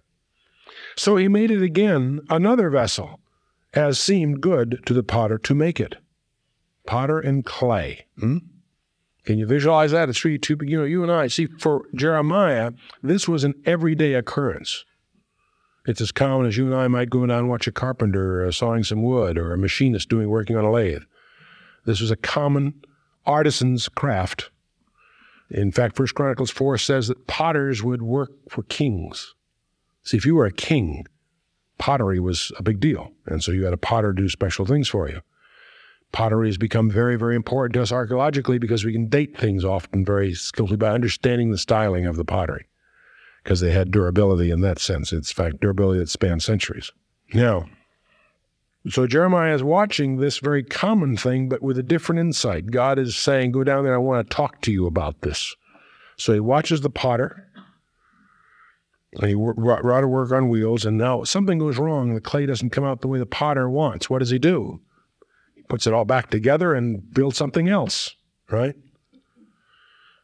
So 0.96 1.18
he 1.18 1.28
made 1.28 1.52
it 1.52 1.62
again 1.62 2.22
another 2.30 2.70
vessel, 2.70 3.20
as 3.74 4.00
seemed 4.00 4.42
good 4.42 4.82
to 4.86 4.94
the 4.94 5.04
potter 5.04 5.38
to 5.40 5.54
make 5.54 5.80
it. 5.80 5.98
Potter 6.86 7.20
and 7.20 7.44
clay. 7.44 8.06
Hmm? 8.18 8.38
Can 9.26 9.40
you 9.40 9.48
visualize 9.48 9.92
that? 9.92 10.08
It's 10.08 10.24
really 10.24 10.38
too, 10.38 10.58
you 10.62 10.78
know, 10.78 10.86
you 10.86 11.02
and 11.02 11.12
I, 11.12 11.28
see, 11.28 11.48
for 11.48 11.86
Jeremiah, 11.96 12.72
this 13.02 13.28
was 13.28 13.44
an 13.44 13.56
everyday 13.66 14.14
occurrence. 14.14 14.86
It's 15.88 16.02
as 16.02 16.12
common 16.12 16.48
as 16.48 16.58
you 16.58 16.66
and 16.66 16.76
I 16.76 16.88
might 16.88 17.10
go 17.10 17.26
down 17.26 17.40
and 17.40 17.50
watch 17.50 17.68
a 17.68 17.72
carpenter 17.72 18.46
uh, 18.46 18.52
sawing 18.52 18.84
some 18.84 19.04
wood 19.04 19.38
or 19.38 19.54
a 19.54 19.58
machinist 19.58 20.10
doing 20.10 20.30
working 20.30 20.56
on 20.56 20.64
a 20.64 20.72
lathe. 20.72 21.04
This 21.86 22.02
was 22.02 22.12
a 22.12 22.16
common 22.16 22.74
artisan's 23.26 23.90
craft. 23.90 24.50
In 25.50 25.72
fact, 25.72 25.96
First 25.96 26.16
Chronicles 26.16 26.50
4 26.50 26.78
says 26.78 27.08
that 27.08 27.28
potters 27.28 27.84
would 27.84 28.02
work 28.02 28.32
for 28.50 28.64
kings. 28.64 29.36
See, 30.04 30.18
if 30.18 30.26
you 30.26 30.36
were 30.36 30.46
a 30.46 30.52
king, 30.52 31.06
pottery 31.78 32.20
was 32.20 32.52
a 32.58 32.64
big 32.64 32.80
deal. 32.80 33.12
And 33.26 33.44
so 33.44 33.52
you 33.52 33.64
had 33.66 33.74
a 33.74 33.78
potter 33.78 34.14
do 34.14 34.30
special 34.30 34.66
things 34.66 34.88
for 34.88 35.08
you. 35.10 35.22
Pottery 36.16 36.48
has 36.48 36.58
become 36.58 36.90
very, 36.90 37.18
very 37.18 37.36
important 37.36 37.74
to 37.74 37.82
us 37.82 37.92
archaeologically 37.92 38.58
because 38.58 38.86
we 38.86 38.94
can 38.94 39.10
date 39.10 39.38
things 39.38 39.66
often 39.66 40.06
very 40.06 40.34
skillfully 40.34 40.78
by 40.78 40.92
understanding 40.92 41.52
the 41.52 41.58
styling 41.58 42.06
of 42.06 42.16
the 42.16 42.24
pottery 42.24 42.68
because 43.44 43.60
they 43.60 43.72
had 43.72 43.92
durability 43.92 44.50
in 44.50 44.62
that 44.62 44.80
sense. 44.80 45.12
It's 45.12 45.30
in 45.30 45.36
fact 45.36 45.60
durability 45.60 46.00
that 46.00 46.08
spans 46.08 46.46
centuries. 46.46 46.90
Now, 47.34 47.66
so 48.88 49.06
Jeremiah 49.08 49.56
is 49.56 49.62
watching 49.62 50.16
this 50.16 50.38
very 50.38 50.64
common 50.64 51.18
thing, 51.18 51.50
but 51.50 51.62
with 51.62 51.78
a 51.78 51.84
different 51.84 52.20
insight. 52.20 52.68
God 52.68 52.98
is 52.98 53.18
saying, 53.18 53.52
Go 53.52 53.66
down 53.66 53.84
there, 53.84 53.96
I 53.96 53.98
want 53.98 54.26
to 54.26 54.34
talk 54.34 54.62
to 54.62 54.72
you 54.72 54.88
about 54.88 55.20
this. 55.20 55.54
So 56.16 56.32
he 56.32 56.40
watches 56.40 56.80
the 56.80 56.90
potter, 56.90 57.46
and 59.20 59.28
he 59.28 59.36
brought 59.36 60.00
to 60.00 60.08
work 60.08 60.32
on 60.32 60.48
wheels, 60.48 60.86
and 60.86 60.98
now 60.98 61.26
something 61.26 61.60
goes 61.60 61.78
wrong. 61.78 62.14
The 62.14 62.22
clay 62.22 62.46
doesn't 62.46 62.70
come 62.70 62.86
out 62.86 63.02
the 63.02 63.10
way 63.10 63.20
the 63.20 63.26
potter 63.26 63.70
wants. 63.70 64.10
What 64.10 64.20
does 64.20 64.30
he 64.30 64.40
do? 64.40 64.80
Puts 65.68 65.88
it 65.88 65.94
all 65.94 66.06
back 66.06 66.30
together 66.30 66.74
and 66.74 67.14
builds 67.14 67.38
something 67.38 67.68
else, 67.68 68.16
right? 68.50 68.76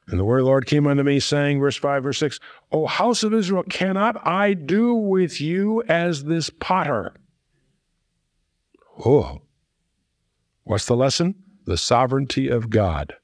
And 0.07 0.19
the 0.19 0.25
word 0.25 0.39
of 0.39 0.45
the 0.45 0.49
Lord 0.49 0.65
came 0.65 0.87
unto 0.87 1.03
me, 1.03 1.19
saying, 1.19 1.59
verse 1.59 1.77
5, 1.77 2.03
verse 2.03 2.17
6, 2.19 2.39
O 2.71 2.85
house 2.85 3.23
of 3.23 3.33
Israel, 3.33 3.63
cannot 3.63 4.25
I 4.27 4.53
do 4.53 4.93
with 4.93 5.39
you 5.39 5.83
as 5.87 6.25
this 6.25 6.49
potter? 6.49 7.13
Oh, 9.05 9.41
what's 10.63 10.85
the 10.85 10.97
lesson? 10.97 11.35
The 11.65 11.77
sovereignty 11.77 12.49
of 12.49 12.69
God. 12.69 13.15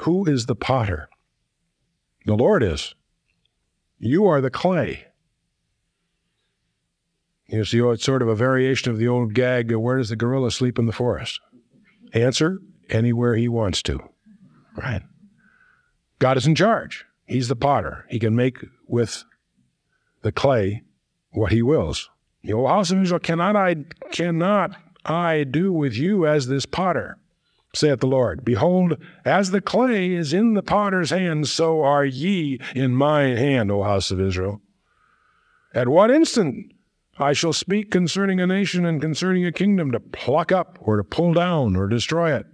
Who 0.00 0.26
is 0.26 0.46
the 0.46 0.56
potter? 0.56 1.08
The 2.26 2.34
Lord 2.34 2.62
is. 2.62 2.94
You 3.98 4.26
are 4.26 4.40
the 4.40 4.50
clay. 4.50 5.06
You 7.54 7.64
see, 7.64 7.78
it's 7.78 8.04
sort 8.04 8.20
of 8.20 8.26
a 8.26 8.34
variation 8.34 8.90
of 8.90 8.98
the 8.98 9.06
old 9.06 9.32
gag 9.32 9.72
uh, 9.72 9.78
where 9.78 9.98
does 9.98 10.08
the 10.08 10.16
gorilla 10.16 10.50
sleep 10.50 10.76
in 10.76 10.86
the 10.86 10.92
forest? 10.92 11.40
Answer 12.12 12.58
anywhere 12.90 13.36
he 13.36 13.46
wants 13.46 13.80
to. 13.84 14.00
Right. 14.76 15.02
God 16.18 16.36
is 16.36 16.48
in 16.48 16.56
charge. 16.56 17.04
He's 17.26 17.46
the 17.46 17.54
potter. 17.54 18.06
He 18.10 18.18
can 18.18 18.34
make 18.34 18.58
with 18.88 19.22
the 20.22 20.32
clay 20.32 20.82
what 21.30 21.52
he 21.52 21.62
wills. 21.62 22.10
O 22.52 22.66
house 22.66 22.90
of 22.90 23.00
Israel, 23.00 23.20
cannot 23.20 23.54
I 23.54 23.76
cannot 24.10 24.76
I 25.04 25.44
do 25.44 25.72
with 25.72 25.94
you 25.94 26.26
as 26.26 26.48
this 26.48 26.66
potter? 26.66 27.18
saith 27.72 28.00
the 28.00 28.06
Lord. 28.06 28.44
Behold, 28.44 28.98
as 29.24 29.52
the 29.52 29.60
clay 29.60 30.12
is 30.12 30.32
in 30.32 30.54
the 30.54 30.62
potter's 30.62 31.10
hand, 31.10 31.48
so 31.48 31.82
are 31.82 32.04
ye 32.04 32.58
in 32.74 32.96
my 32.96 33.22
hand, 33.22 33.70
O 33.70 33.84
house 33.84 34.10
of 34.10 34.20
Israel. 34.20 34.60
At 35.72 35.88
what 35.88 36.10
instant 36.10 36.73
I 37.18 37.32
shall 37.32 37.52
speak 37.52 37.90
concerning 37.90 38.40
a 38.40 38.46
nation 38.46 38.84
and 38.84 39.00
concerning 39.00 39.46
a 39.46 39.52
kingdom 39.52 39.92
to 39.92 40.00
pluck 40.00 40.50
up 40.50 40.78
or 40.80 40.96
to 40.96 41.04
pull 41.04 41.34
down 41.34 41.76
or 41.76 41.86
destroy 41.86 42.34
it. 42.34 42.46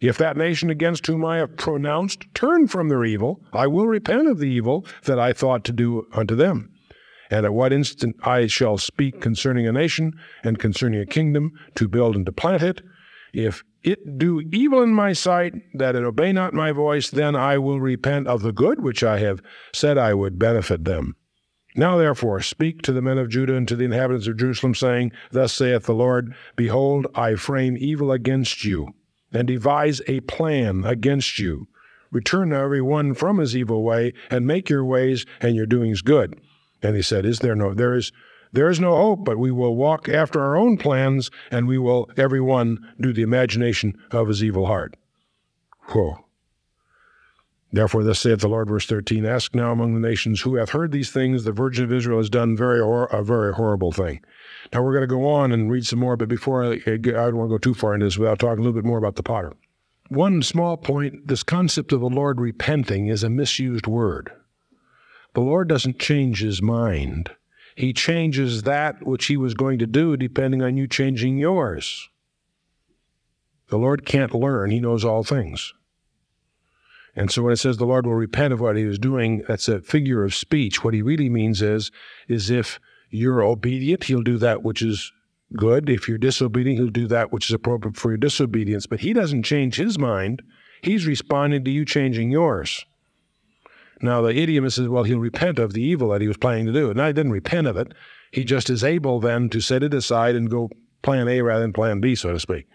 If 0.00 0.18
that 0.18 0.36
nation 0.36 0.70
against 0.70 1.06
whom 1.06 1.24
I 1.24 1.38
have 1.38 1.56
pronounced 1.56 2.26
turn 2.34 2.68
from 2.68 2.88
their 2.88 3.04
evil, 3.04 3.40
I 3.52 3.66
will 3.66 3.86
repent 3.86 4.28
of 4.28 4.38
the 4.38 4.48
evil 4.48 4.86
that 5.04 5.18
I 5.18 5.32
thought 5.32 5.64
to 5.64 5.72
do 5.72 6.06
unto 6.12 6.36
them. 6.36 6.70
And 7.30 7.44
at 7.44 7.52
what 7.52 7.72
instant 7.72 8.16
I 8.22 8.46
shall 8.46 8.78
speak 8.78 9.20
concerning 9.20 9.66
a 9.66 9.72
nation 9.72 10.12
and 10.44 10.58
concerning 10.58 11.00
a 11.00 11.06
kingdom 11.06 11.52
to 11.74 11.88
build 11.88 12.14
and 12.14 12.24
to 12.26 12.32
plant 12.32 12.62
it, 12.62 12.82
if 13.32 13.64
it 13.82 14.18
do 14.18 14.40
evil 14.52 14.82
in 14.82 14.94
my 14.94 15.12
sight, 15.12 15.54
that 15.74 15.94
it 15.94 16.04
obey 16.04 16.32
not 16.32 16.54
my 16.54 16.72
voice, 16.72 17.10
then 17.10 17.36
I 17.36 17.58
will 17.58 17.80
repent 17.80 18.26
of 18.26 18.42
the 18.42 18.52
good 18.52 18.82
which 18.82 19.02
I 19.02 19.18
have 19.18 19.40
said 19.72 19.98
I 19.98 20.14
would 20.14 20.38
benefit 20.38 20.84
them. 20.84 21.16
Now 21.78 21.96
therefore 21.96 22.40
speak 22.40 22.82
to 22.82 22.92
the 22.92 23.00
men 23.00 23.18
of 23.18 23.28
Judah 23.28 23.54
and 23.54 23.68
to 23.68 23.76
the 23.76 23.84
inhabitants 23.84 24.26
of 24.26 24.36
Jerusalem, 24.36 24.74
saying, 24.74 25.12
Thus 25.30 25.52
saith 25.52 25.84
the 25.84 25.94
Lord, 25.94 26.34
Behold, 26.56 27.06
I 27.14 27.36
frame 27.36 27.76
evil 27.78 28.10
against 28.10 28.64
you, 28.64 28.88
and 29.32 29.46
devise 29.46 30.02
a 30.08 30.18
plan 30.22 30.82
against 30.84 31.38
you. 31.38 31.68
Return 32.10 32.48
now 32.48 32.64
every 32.64 32.82
one 32.82 33.14
from 33.14 33.38
his 33.38 33.56
evil 33.56 33.84
way, 33.84 34.12
and 34.28 34.44
make 34.44 34.68
your 34.68 34.84
ways 34.84 35.24
and 35.40 35.54
your 35.54 35.66
doings 35.66 36.02
good. 36.02 36.40
And 36.82 36.96
he 36.96 37.02
said, 37.02 37.24
Is 37.24 37.38
there 37.38 37.54
no 37.54 37.74
there 37.74 37.94
is 37.94 38.10
there 38.50 38.68
is 38.68 38.80
no 38.80 38.96
hope, 38.96 39.24
but 39.24 39.38
we 39.38 39.52
will 39.52 39.76
walk 39.76 40.08
after 40.08 40.40
our 40.40 40.56
own 40.56 40.78
plans, 40.78 41.30
and 41.48 41.68
we 41.68 41.78
will 41.78 42.10
every 42.16 42.40
one 42.40 42.92
do 43.00 43.12
the 43.12 43.22
imagination 43.22 43.96
of 44.10 44.26
his 44.26 44.42
evil 44.42 44.66
heart. 44.66 44.96
Whoa. 45.90 46.24
Therefore, 47.70 48.02
thus 48.02 48.20
saith 48.20 48.40
the 48.40 48.48
Lord, 48.48 48.68
verse 48.68 48.86
13 48.86 49.26
Ask 49.26 49.54
now 49.54 49.72
among 49.72 49.94
the 49.94 50.06
nations 50.06 50.40
who 50.40 50.54
hath 50.54 50.70
heard 50.70 50.90
these 50.90 51.10
things. 51.10 51.44
The 51.44 51.52
Virgin 51.52 51.84
of 51.84 51.92
Israel 51.92 52.18
has 52.18 52.30
done 52.30 52.56
very 52.56 52.80
hor- 52.80 53.06
a 53.06 53.22
very 53.22 53.52
horrible 53.52 53.92
thing. 53.92 54.20
Now, 54.72 54.82
we're 54.82 54.92
going 54.92 55.02
to 55.02 55.06
go 55.06 55.26
on 55.28 55.52
and 55.52 55.70
read 55.70 55.86
some 55.86 55.98
more, 55.98 56.16
but 56.16 56.28
before 56.28 56.64
I, 56.64 56.80
I 56.86 56.96
don't 56.96 57.36
want 57.36 57.50
to 57.50 57.54
go 57.54 57.58
too 57.58 57.74
far 57.74 57.94
into 57.94 58.06
this 58.06 58.16
without 58.16 58.38
talking 58.38 58.60
a 58.60 58.62
little 58.62 58.80
bit 58.80 58.86
more 58.86 58.98
about 58.98 59.16
the 59.16 59.22
potter. 59.22 59.52
One 60.08 60.42
small 60.42 60.78
point 60.78 61.28
this 61.28 61.42
concept 61.42 61.92
of 61.92 62.00
the 62.00 62.08
Lord 62.08 62.40
repenting 62.40 63.08
is 63.08 63.22
a 63.22 63.28
misused 63.28 63.86
word. 63.86 64.32
The 65.34 65.42
Lord 65.42 65.68
doesn't 65.68 65.98
change 65.98 66.40
his 66.40 66.62
mind. 66.62 67.30
He 67.76 67.92
changes 67.92 68.62
that 68.62 69.06
which 69.06 69.26
he 69.26 69.36
was 69.36 69.52
going 69.52 69.78
to 69.78 69.86
do 69.86 70.16
depending 70.16 70.62
on 70.62 70.78
you 70.78 70.88
changing 70.88 71.36
yours. 71.36 72.08
The 73.68 73.76
Lord 73.76 74.06
can't 74.06 74.34
learn, 74.34 74.70
he 74.70 74.80
knows 74.80 75.04
all 75.04 75.22
things. 75.22 75.74
And 77.18 77.32
so 77.32 77.42
when 77.42 77.52
it 77.52 77.56
says 77.56 77.76
the 77.76 77.84
Lord 77.84 78.06
will 78.06 78.14
repent 78.14 78.52
of 78.52 78.60
what 78.60 78.76
he 78.76 78.84
was 78.84 78.96
doing, 78.96 79.42
that's 79.48 79.66
a 79.66 79.80
figure 79.80 80.22
of 80.22 80.36
speech. 80.36 80.84
What 80.84 80.94
he 80.94 81.02
really 81.02 81.28
means 81.28 81.60
is, 81.60 81.90
is 82.28 82.48
if 82.48 82.78
you're 83.10 83.42
obedient, 83.42 84.04
he'll 84.04 84.22
do 84.22 84.38
that 84.38 84.62
which 84.62 84.82
is 84.82 85.10
good. 85.56 85.90
If 85.90 86.08
you're 86.08 86.16
disobedient, 86.16 86.78
he'll 86.78 86.90
do 86.90 87.08
that 87.08 87.32
which 87.32 87.50
is 87.50 87.54
appropriate 87.54 87.96
for 87.96 88.12
your 88.12 88.18
disobedience. 88.18 88.86
But 88.86 89.00
he 89.00 89.12
doesn't 89.12 89.42
change 89.42 89.74
his 89.74 89.98
mind. 89.98 90.42
He's 90.80 91.06
responding 91.06 91.64
to 91.64 91.72
you 91.72 91.84
changing 91.84 92.30
yours. 92.30 92.86
Now, 94.00 94.22
the 94.22 94.28
idiom 94.28 94.70
says, 94.70 94.86
well, 94.86 95.02
he'll 95.02 95.18
repent 95.18 95.58
of 95.58 95.72
the 95.72 95.82
evil 95.82 96.10
that 96.10 96.20
he 96.20 96.28
was 96.28 96.36
planning 96.36 96.66
to 96.66 96.72
do. 96.72 96.88
And 96.88 97.02
I 97.02 97.10
didn't 97.10 97.32
repent 97.32 97.66
of 97.66 97.76
it. 97.76 97.94
He 98.30 98.44
just 98.44 98.70
is 98.70 98.84
able 98.84 99.18
then 99.18 99.48
to 99.48 99.60
set 99.60 99.82
it 99.82 99.92
aside 99.92 100.36
and 100.36 100.48
go 100.48 100.70
plan 101.02 101.26
A 101.26 101.42
rather 101.42 101.62
than 101.62 101.72
plan 101.72 101.98
B, 101.98 102.14
so 102.14 102.32
to 102.32 102.38
speak. 102.38 102.68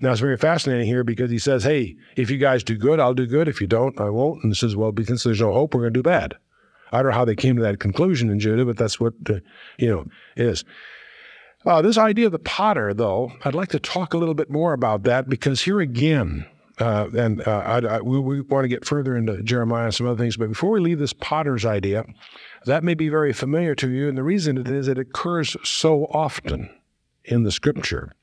Now, 0.00 0.10
it's 0.10 0.20
very 0.20 0.36
fascinating 0.36 0.86
here 0.86 1.04
because 1.04 1.30
he 1.30 1.38
says, 1.38 1.64
hey, 1.64 1.96
if 2.16 2.30
you 2.30 2.38
guys 2.38 2.64
do 2.64 2.76
good, 2.76 3.00
I'll 3.00 3.14
do 3.14 3.26
good. 3.26 3.48
If 3.48 3.60
you 3.60 3.66
don't, 3.66 3.98
I 4.00 4.10
won't. 4.10 4.42
And 4.42 4.52
he 4.52 4.56
says, 4.56 4.76
well, 4.76 4.92
because 4.92 5.22
there's 5.22 5.40
no 5.40 5.52
hope, 5.52 5.74
we're 5.74 5.82
going 5.82 5.94
to 5.94 5.98
do 5.98 6.02
bad. 6.02 6.34
I 6.92 7.02
don't 7.02 7.10
know 7.10 7.16
how 7.16 7.24
they 7.24 7.36
came 7.36 7.56
to 7.56 7.62
that 7.62 7.80
conclusion 7.80 8.30
in 8.30 8.38
Judah, 8.38 8.64
but 8.64 8.76
that's 8.76 9.00
what, 9.00 9.14
the, 9.24 9.42
you 9.78 9.88
know, 9.88 10.06
is. 10.36 10.64
Uh, 11.64 11.80
this 11.80 11.96
idea 11.96 12.26
of 12.26 12.32
the 12.32 12.38
potter, 12.38 12.92
though, 12.92 13.32
I'd 13.44 13.54
like 13.54 13.70
to 13.70 13.78
talk 13.78 14.14
a 14.14 14.18
little 14.18 14.34
bit 14.34 14.50
more 14.50 14.74
about 14.74 15.04
that 15.04 15.28
because 15.28 15.62
here 15.62 15.80
again, 15.80 16.46
uh, 16.78 17.08
and 17.16 17.46
uh, 17.46 17.62
I, 17.64 17.78
I, 17.78 18.00
we, 18.00 18.18
we, 18.18 18.40
want 18.42 18.64
to 18.64 18.68
get 18.68 18.84
further 18.84 19.16
into 19.16 19.42
Jeremiah 19.42 19.86
and 19.86 19.94
some 19.94 20.06
other 20.06 20.22
things. 20.22 20.36
But 20.36 20.48
before 20.48 20.70
we 20.70 20.80
leave 20.80 20.98
this 20.98 21.12
potter's 21.12 21.64
idea, 21.64 22.04
that 22.66 22.84
may 22.84 22.94
be 22.94 23.08
very 23.08 23.32
familiar 23.32 23.74
to 23.76 23.88
you. 23.88 24.08
And 24.08 24.18
the 24.18 24.22
reason 24.22 24.58
it 24.58 24.68
is 24.68 24.88
it 24.88 24.98
occurs 24.98 25.56
so 25.62 26.06
often 26.06 26.68
in 27.24 27.44
the 27.44 27.52
scripture. 27.52 28.14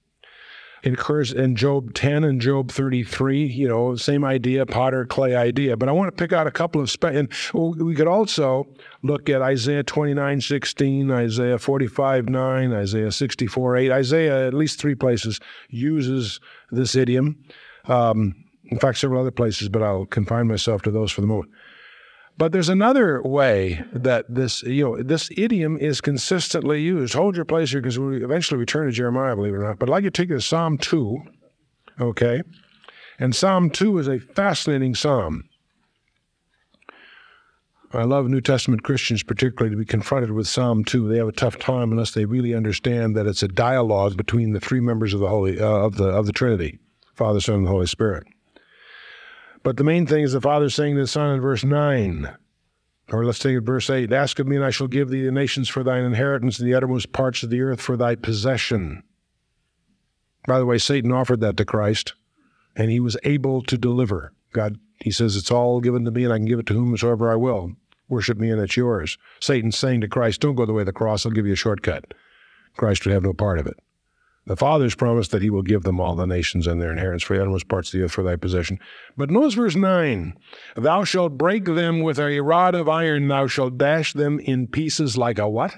Occurs 0.83 1.31
in 1.31 1.55
Job 1.55 1.93
10 1.93 2.23
and 2.23 2.41
Job 2.41 2.71
33, 2.71 3.45
you 3.45 3.67
know, 3.67 3.95
same 3.95 4.25
idea, 4.25 4.65
potter 4.65 5.05
clay 5.05 5.35
idea. 5.35 5.77
But 5.77 5.89
I 5.89 5.91
want 5.91 6.15
to 6.15 6.21
pick 6.21 6.33
out 6.33 6.47
a 6.47 6.51
couple 6.51 6.81
of, 6.81 6.89
spe- 6.89 7.05
and 7.05 7.31
we 7.53 7.93
could 7.93 8.07
also 8.07 8.67
look 9.03 9.29
at 9.29 9.41
Isaiah 9.41 9.83
29, 9.83 10.41
16, 10.41 11.11
Isaiah 11.11 11.59
45, 11.59 12.29
9, 12.29 12.73
Isaiah 12.73 13.11
64, 13.11 13.77
8. 13.77 13.91
Isaiah, 13.91 14.47
at 14.47 14.53
least 14.53 14.79
three 14.79 14.95
places, 14.95 15.39
uses 15.69 16.39
this 16.71 16.95
idiom. 16.95 17.43
Um, 17.85 18.35
in 18.65 18.79
fact, 18.79 18.97
several 18.97 19.21
other 19.21 19.31
places, 19.31 19.69
but 19.69 19.83
I'll 19.83 20.05
confine 20.05 20.47
myself 20.47 20.81
to 20.83 20.91
those 20.91 21.11
for 21.11 21.21
the 21.21 21.27
moment. 21.27 21.51
But 22.41 22.53
there's 22.53 22.69
another 22.69 23.21
way 23.21 23.85
that 23.93 24.25
this, 24.27 24.63
you 24.63 24.83
know, 24.83 25.03
this 25.03 25.29
idiom 25.37 25.77
is 25.77 26.01
consistently 26.01 26.81
used. 26.81 27.13
Hold 27.13 27.35
your 27.35 27.45
place 27.45 27.69
here 27.69 27.81
because 27.81 27.99
we 27.99 28.23
eventually 28.23 28.59
return 28.59 28.87
to 28.87 28.91
Jeremiah, 28.91 29.35
believe 29.35 29.53
it 29.53 29.57
or 29.57 29.63
not. 29.67 29.77
But 29.77 29.89
I'd 29.89 29.91
like 29.91 30.03
you 30.05 30.09
to 30.09 30.21
take 30.23 30.29
this 30.29 30.47
Psalm 30.47 30.79
2, 30.79 31.21
okay? 32.01 32.41
And 33.19 33.35
Psalm 33.35 33.69
2 33.69 33.99
is 33.99 34.07
a 34.07 34.17
fascinating 34.17 34.95
psalm. 34.95 35.43
I 37.93 38.05
love 38.05 38.27
New 38.27 38.41
Testament 38.41 38.81
Christians, 38.81 39.21
particularly, 39.21 39.75
to 39.75 39.79
be 39.79 39.85
confronted 39.85 40.31
with 40.31 40.47
Psalm 40.47 40.83
2. 40.83 41.09
They 41.09 41.19
have 41.19 41.27
a 41.27 41.31
tough 41.31 41.59
time 41.59 41.91
unless 41.91 42.09
they 42.09 42.25
really 42.25 42.55
understand 42.55 43.15
that 43.15 43.27
it's 43.27 43.43
a 43.43 43.49
dialogue 43.49 44.17
between 44.17 44.53
the 44.53 44.59
three 44.59 44.79
members 44.79 45.13
of 45.13 45.19
the 45.19 45.29
Holy 45.29 45.61
uh, 45.61 45.67
of 45.67 45.97
the 45.97 46.05
of 46.05 46.25
the 46.25 46.33
Trinity. 46.33 46.79
Father, 47.13 47.39
Son, 47.39 47.57
and 47.57 47.67
the 47.67 47.69
Holy 47.69 47.85
Spirit. 47.85 48.25
But 49.63 49.77
the 49.77 49.83
main 49.83 50.07
thing 50.07 50.23
is 50.23 50.33
the 50.33 50.41
Father 50.41 50.69
saying 50.69 50.95
to 50.95 51.01
the 51.01 51.07
Son 51.07 51.35
in 51.35 51.41
verse 51.41 51.63
9, 51.63 52.35
or 53.11 53.25
let's 53.25 53.39
take 53.39 53.55
it 53.55 53.61
verse 53.61 53.89
8 53.89 54.11
Ask 54.11 54.39
of 54.39 54.47
me, 54.47 54.55
and 54.55 54.65
I 54.65 54.69
shall 54.69 54.87
give 54.87 55.09
thee 55.09 55.25
the 55.25 55.31
nations 55.31 55.69
for 55.69 55.83
thine 55.83 56.03
inheritance, 56.03 56.59
and 56.59 56.67
the 56.67 56.73
uttermost 56.73 57.11
parts 57.11 57.43
of 57.43 57.49
the 57.49 57.61
earth 57.61 57.81
for 57.81 57.97
thy 57.97 58.15
possession. 58.15 59.03
By 60.47 60.59
the 60.59 60.65
way, 60.65 60.77
Satan 60.77 61.11
offered 61.11 61.41
that 61.41 61.57
to 61.57 61.65
Christ, 61.65 62.13
and 62.75 62.89
he 62.89 62.99
was 62.99 63.17
able 63.23 63.61
to 63.63 63.77
deliver. 63.77 64.33
God, 64.53 64.79
he 65.01 65.11
says, 65.11 65.35
It's 65.35 65.51
all 65.51 65.81
given 65.81 66.05
to 66.05 66.11
me, 66.11 66.23
and 66.23 66.33
I 66.33 66.37
can 66.37 66.45
give 66.45 66.59
it 66.59 66.65
to 66.67 66.73
whomsoever 66.73 67.31
I 67.31 67.35
will. 67.35 67.73
Worship 68.09 68.37
me, 68.37 68.49
and 68.49 68.61
it's 68.61 68.77
yours. 68.77 69.17
Satan's 69.39 69.77
saying 69.77 70.01
to 70.01 70.07
Christ, 70.07 70.41
Don't 70.41 70.55
go 70.55 70.65
the 70.65 70.73
way 70.73 70.81
of 70.81 70.87
the 70.87 70.93
cross, 70.93 71.25
I'll 71.25 71.31
give 71.31 71.45
you 71.45 71.53
a 71.53 71.57
shortcut. 71.57 72.13
Christ 72.77 73.05
would 73.05 73.13
have 73.13 73.23
no 73.23 73.33
part 73.33 73.59
of 73.59 73.67
it. 73.67 73.77
The 74.47 74.55
Father's 74.55 74.95
promised 74.95 75.31
that 75.31 75.41
He 75.41 75.49
will 75.49 75.61
give 75.61 75.83
them 75.83 75.99
all 75.99 76.15
the 76.15 76.25
nations 76.25 76.65
and 76.65 76.81
their 76.81 76.91
inheritance 76.91 77.23
for 77.23 77.35
the 77.35 77.41
uttermost 77.41 77.67
parts 77.67 77.93
of 77.93 77.99
the 77.99 78.05
earth 78.05 78.11
for 78.11 78.23
thy 78.23 78.35
possession. 78.35 78.79
But 79.15 79.29
notice 79.29 79.53
verse 79.53 79.75
9 79.75 80.33
Thou 80.75 81.03
shalt 81.03 81.37
break 81.37 81.65
them 81.65 82.01
with 82.01 82.19
a 82.19 82.39
rod 82.39 82.73
of 82.73 82.89
iron, 82.89 83.27
thou 83.27 83.47
shalt 83.47 83.77
dash 83.77 84.13
them 84.13 84.39
in 84.39 84.67
pieces 84.67 85.15
like 85.15 85.37
a 85.37 85.47
what? 85.47 85.75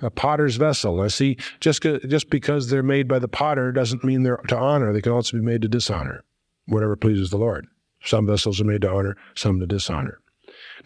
A 0.00 0.10
potter's 0.10 0.56
vessel. 0.56 0.96
Now, 0.96 1.08
see, 1.08 1.36
just, 1.60 1.82
just 1.82 2.30
because 2.30 2.68
they're 2.68 2.82
made 2.82 3.06
by 3.06 3.18
the 3.18 3.28
potter 3.28 3.70
doesn't 3.70 4.02
mean 4.02 4.22
they're 4.22 4.38
to 4.48 4.56
honor. 4.56 4.92
They 4.92 5.02
can 5.02 5.12
also 5.12 5.36
be 5.36 5.44
made 5.44 5.62
to 5.62 5.68
dishonor, 5.68 6.24
whatever 6.66 6.96
pleases 6.96 7.30
the 7.30 7.36
Lord. 7.36 7.66
Some 8.02 8.26
vessels 8.26 8.60
are 8.60 8.64
made 8.64 8.80
to 8.80 8.90
honor, 8.90 9.16
some 9.34 9.60
to 9.60 9.66
dishonor. 9.66 10.20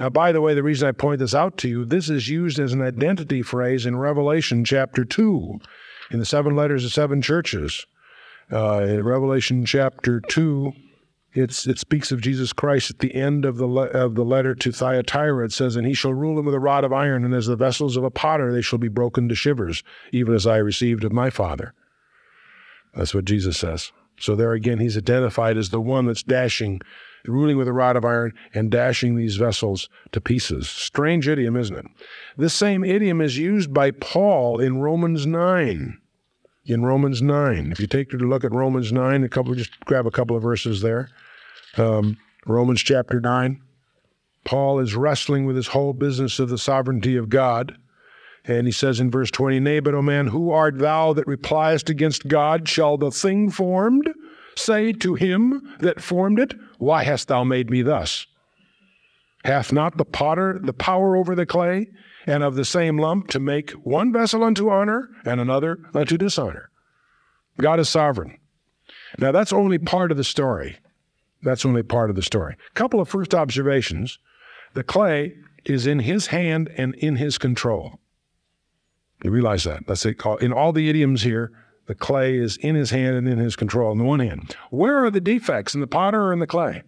Now, 0.00 0.10
by 0.10 0.32
the 0.32 0.40
way, 0.40 0.54
the 0.54 0.62
reason 0.62 0.88
I 0.88 0.92
point 0.92 1.20
this 1.20 1.34
out 1.34 1.56
to 1.58 1.68
you, 1.68 1.84
this 1.84 2.10
is 2.10 2.28
used 2.28 2.58
as 2.58 2.72
an 2.72 2.82
identity 2.82 3.42
phrase 3.42 3.86
in 3.86 3.96
Revelation 3.96 4.64
chapter 4.64 5.04
2, 5.04 5.60
in 6.14 6.20
the 6.20 6.24
seven 6.24 6.54
letters 6.54 6.84
of 6.84 6.92
seven 6.92 7.20
churches. 7.20 7.86
Uh, 8.50 8.82
in 8.82 9.02
Revelation 9.02 9.66
chapter 9.66 10.20
2, 10.20 10.72
it's, 11.32 11.66
it 11.66 11.80
speaks 11.80 12.12
of 12.12 12.20
Jesus 12.20 12.52
Christ 12.52 12.88
at 12.88 13.00
the 13.00 13.12
end 13.16 13.44
of 13.44 13.56
the, 13.56 13.66
le- 13.66 13.88
of 13.88 14.14
the 14.14 14.24
letter 14.24 14.54
to 14.54 14.70
Thyatira. 14.70 15.44
It 15.44 15.52
says, 15.52 15.74
And 15.74 15.84
he 15.84 15.92
shall 15.92 16.14
rule 16.14 16.36
them 16.36 16.46
with 16.46 16.54
a 16.54 16.60
rod 16.60 16.84
of 16.84 16.92
iron, 16.92 17.24
and 17.24 17.34
as 17.34 17.46
the 17.46 17.56
vessels 17.56 17.96
of 17.96 18.04
a 18.04 18.10
potter 18.10 18.52
they 18.52 18.62
shall 18.62 18.78
be 18.78 18.86
broken 18.86 19.28
to 19.28 19.34
shivers, 19.34 19.82
even 20.12 20.32
as 20.34 20.46
I 20.46 20.58
received 20.58 21.02
of 21.02 21.10
my 21.10 21.30
Father. 21.30 21.74
That's 22.94 23.12
what 23.12 23.24
Jesus 23.24 23.58
says. 23.58 23.90
So 24.20 24.36
there 24.36 24.52
again, 24.52 24.78
he's 24.78 24.96
identified 24.96 25.56
as 25.56 25.70
the 25.70 25.80
one 25.80 26.06
that's 26.06 26.22
dashing 26.22 26.80
ruling 27.26 27.56
with 27.56 27.66
a 27.66 27.72
rod 27.72 27.96
of 27.96 28.04
iron 28.04 28.34
and 28.52 28.70
dashing 28.70 29.16
these 29.16 29.34
vessels 29.34 29.88
to 30.12 30.20
pieces. 30.20 30.68
Strange 30.68 31.26
idiom, 31.26 31.56
isn't 31.56 31.76
it? 31.76 31.86
This 32.36 32.54
same 32.54 32.84
idiom 32.84 33.20
is 33.20 33.36
used 33.36 33.74
by 33.74 33.90
Paul 33.90 34.60
in 34.60 34.78
Romans 34.78 35.26
9. 35.26 35.98
In 36.66 36.82
Romans 36.84 37.20
9. 37.20 37.72
If 37.72 37.80
you 37.80 37.86
take 37.86 38.12
a 38.12 38.16
look 38.16 38.42
at 38.42 38.52
Romans 38.52 38.90
9, 38.90 39.22
a 39.22 39.28
couple, 39.28 39.54
just 39.54 39.78
grab 39.80 40.06
a 40.06 40.10
couple 40.10 40.34
of 40.34 40.42
verses 40.42 40.80
there. 40.80 41.10
Um, 41.76 42.16
Romans 42.46 42.82
chapter 42.82 43.20
9. 43.20 43.60
Paul 44.44 44.78
is 44.78 44.94
wrestling 44.94 45.44
with 45.44 45.56
his 45.56 45.68
whole 45.68 45.92
business 45.92 46.38
of 46.38 46.48
the 46.48 46.58
sovereignty 46.58 47.16
of 47.16 47.28
God. 47.28 47.76
And 48.46 48.66
he 48.66 48.72
says 48.72 49.00
in 49.00 49.10
verse 49.10 49.30
20, 49.30 49.60
Nay, 49.60 49.80
but, 49.80 49.94
O 49.94 50.02
man, 50.02 50.28
who 50.28 50.50
art 50.50 50.78
thou 50.78 51.12
that 51.14 51.26
repliest 51.26 51.90
against 51.90 52.28
God? 52.28 52.68
Shall 52.68 52.96
the 52.96 53.10
thing 53.10 53.50
formed 53.50 54.08
say 54.56 54.92
to 54.92 55.14
him 55.14 55.74
that 55.80 56.00
formed 56.00 56.38
it, 56.38 56.54
Why 56.78 57.04
hast 57.04 57.28
thou 57.28 57.44
made 57.44 57.70
me 57.70 57.82
thus? 57.82 58.26
Hath 59.44 59.72
not 59.72 59.98
the 59.98 60.04
potter 60.04 60.58
the 60.62 60.72
power 60.72 61.16
over 61.16 61.34
the 61.34 61.46
clay, 61.46 61.88
and 62.26 62.42
of 62.42 62.54
the 62.54 62.64
same 62.64 62.98
lump 62.98 63.28
to 63.28 63.40
make 63.40 63.70
one 63.72 64.12
vessel 64.12 64.42
unto 64.42 64.70
honor 64.70 65.08
and 65.24 65.40
another 65.40 65.78
unto 65.94 66.16
dishonor? 66.16 66.70
God 67.58 67.80
is 67.80 67.88
sovereign. 67.88 68.38
Now, 69.18 69.32
that's 69.32 69.52
only 69.52 69.78
part 69.78 70.10
of 70.10 70.16
the 70.16 70.24
story. 70.24 70.78
That's 71.42 71.64
only 71.64 71.82
part 71.82 72.10
of 72.10 72.16
the 72.16 72.22
story. 72.22 72.56
Couple 72.74 73.00
of 73.00 73.08
first 73.08 73.34
observations. 73.34 74.18
The 74.74 74.82
clay 74.82 75.36
is 75.64 75.86
in 75.86 76.00
his 76.00 76.28
hand 76.28 76.70
and 76.76 76.94
in 76.96 77.16
his 77.16 77.38
control. 77.38 78.00
You 79.22 79.30
realize 79.30 79.64
that. 79.64 79.86
That's 79.86 80.04
it. 80.04 80.20
In 80.40 80.52
all 80.52 80.72
the 80.72 80.88
idioms 80.90 81.22
here, 81.22 81.52
the 81.86 81.94
clay 81.94 82.36
is 82.36 82.56
in 82.58 82.74
his 82.74 82.90
hand 82.90 83.16
and 83.16 83.28
in 83.28 83.38
his 83.38 83.56
control 83.56 83.90
on 83.90 83.98
the 83.98 84.04
one 84.04 84.20
hand. 84.20 84.56
Where 84.70 85.04
are 85.04 85.10
the 85.10 85.20
defects 85.20 85.74
in 85.74 85.80
the 85.80 85.86
potter 85.86 86.24
or 86.24 86.32
in 86.32 86.38
the 86.40 86.46
clay? 86.46 86.82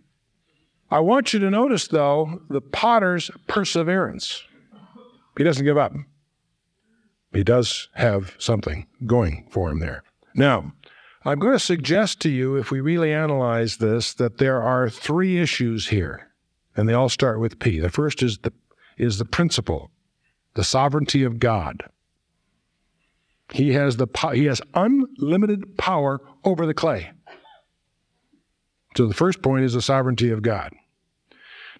I 0.90 1.00
want 1.00 1.32
you 1.32 1.40
to 1.40 1.50
notice, 1.50 1.88
though, 1.88 2.42
the 2.48 2.60
potter's 2.60 3.30
perseverance. 3.46 4.42
He 5.36 5.44
doesn't 5.44 5.64
give 5.64 5.78
up. 5.78 5.92
He 7.32 7.44
does 7.44 7.88
have 7.94 8.34
something 8.38 8.86
going 9.04 9.46
for 9.50 9.70
him 9.70 9.80
there. 9.80 10.02
Now, 10.34 10.72
I'm 11.24 11.38
going 11.38 11.52
to 11.52 11.58
suggest 11.58 12.20
to 12.20 12.30
you, 12.30 12.56
if 12.56 12.70
we 12.70 12.80
really 12.80 13.12
analyze 13.12 13.78
this, 13.78 14.14
that 14.14 14.38
there 14.38 14.62
are 14.62 14.88
three 14.88 15.38
issues 15.38 15.88
here, 15.88 16.28
and 16.76 16.88
they 16.88 16.94
all 16.94 17.08
start 17.08 17.40
with 17.40 17.58
P. 17.58 17.80
The 17.80 17.90
first 17.90 18.22
is 18.22 18.38
the, 18.38 18.52
is 18.96 19.18
the 19.18 19.24
principle, 19.24 19.90
the 20.54 20.64
sovereignty 20.64 21.24
of 21.24 21.38
God. 21.38 21.82
He 23.52 23.72
has 23.74 23.96
the 23.96 24.08
he 24.34 24.46
has 24.46 24.60
unlimited 24.74 25.76
power 25.78 26.20
over 26.44 26.66
the 26.66 26.74
clay. 26.74 27.12
So 28.96 29.06
the 29.06 29.14
first 29.14 29.42
point 29.42 29.64
is 29.64 29.74
the 29.74 29.82
sovereignty 29.82 30.30
of 30.30 30.42
God. 30.42 30.72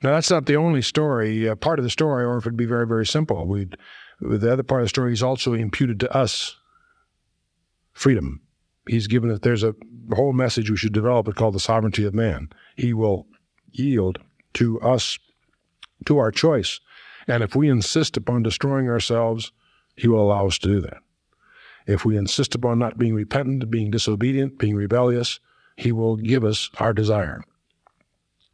Now 0.02 0.12
that's 0.12 0.30
not 0.30 0.46
the 0.46 0.56
only 0.56 0.82
story. 0.82 1.48
Uh, 1.48 1.54
part 1.54 1.78
of 1.78 1.84
the 1.84 1.90
story, 1.90 2.24
or 2.24 2.38
if 2.38 2.44
it'd 2.44 2.56
be 2.56 2.66
very 2.66 2.86
very 2.86 3.06
simple, 3.06 3.46
we'd 3.46 3.76
the 4.20 4.52
other 4.52 4.62
part 4.62 4.82
of 4.82 4.86
the 4.86 4.90
story. 4.90 5.12
is 5.12 5.22
also 5.22 5.52
imputed 5.52 6.00
to 6.00 6.16
us 6.16 6.56
freedom. 7.92 8.40
He's 8.88 9.08
given 9.08 9.28
that 9.30 9.42
there's 9.42 9.64
a 9.64 9.74
whole 10.14 10.32
message 10.32 10.70
we 10.70 10.76
should 10.76 10.92
develop 10.92 11.34
called 11.34 11.54
the 11.54 11.60
sovereignty 11.60 12.04
of 12.04 12.14
man. 12.14 12.50
He 12.76 12.94
will 12.94 13.26
yield 13.72 14.18
to 14.54 14.80
us, 14.80 15.18
to 16.06 16.18
our 16.18 16.30
choice, 16.30 16.80
and 17.26 17.42
if 17.42 17.56
we 17.56 17.68
insist 17.68 18.16
upon 18.16 18.42
destroying 18.42 18.88
ourselves, 18.88 19.52
he 19.96 20.08
will 20.08 20.20
allow 20.20 20.46
us 20.46 20.58
to 20.58 20.68
do 20.68 20.80
that. 20.82 20.98
If 21.86 22.04
we 22.04 22.16
insist 22.16 22.54
upon 22.54 22.78
not 22.78 22.98
being 22.98 23.14
repentant, 23.14 23.70
being 23.70 23.90
disobedient, 23.90 24.58
being 24.58 24.74
rebellious, 24.74 25.40
He 25.76 25.92
will 25.92 26.16
give 26.16 26.44
us 26.44 26.68
our 26.78 26.92
desire. 26.92 27.42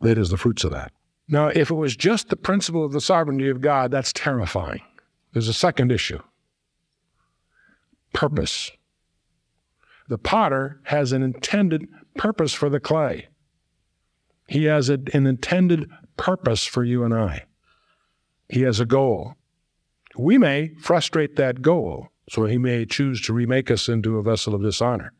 That 0.00 0.18
is 0.18 0.28
the 0.28 0.36
fruits 0.36 0.64
of 0.64 0.72
that. 0.72 0.92
Now, 1.28 1.48
if 1.48 1.70
it 1.70 1.74
was 1.74 1.96
just 1.96 2.28
the 2.28 2.36
principle 2.36 2.84
of 2.84 2.92
the 2.92 3.00
sovereignty 3.00 3.48
of 3.48 3.60
God, 3.60 3.90
that's 3.90 4.12
terrifying. 4.12 4.82
There's 5.32 5.48
a 5.48 5.54
second 5.54 5.90
issue 5.90 6.20
purpose. 8.12 8.70
The 10.08 10.18
potter 10.18 10.80
has 10.84 11.12
an 11.12 11.22
intended 11.22 11.88
purpose 12.16 12.52
for 12.52 12.68
the 12.68 12.80
clay. 12.80 13.28
He 14.46 14.64
has 14.64 14.90
an 14.90 15.08
intended 15.12 15.88
purpose 16.18 16.66
for 16.66 16.84
you 16.84 17.04
and 17.04 17.14
I. 17.14 17.44
He 18.48 18.62
has 18.62 18.80
a 18.80 18.84
goal. 18.84 19.36
We 20.18 20.36
may 20.36 20.74
frustrate 20.74 21.36
that 21.36 21.62
goal, 21.62 22.08
so 22.28 22.44
he 22.44 22.58
may 22.58 22.84
choose 22.84 23.22
to 23.22 23.32
remake 23.32 23.70
us 23.70 23.88
into 23.88 24.18
a 24.18 24.22
vessel 24.22 24.54
of 24.54 24.62
dishonor. 24.62 25.14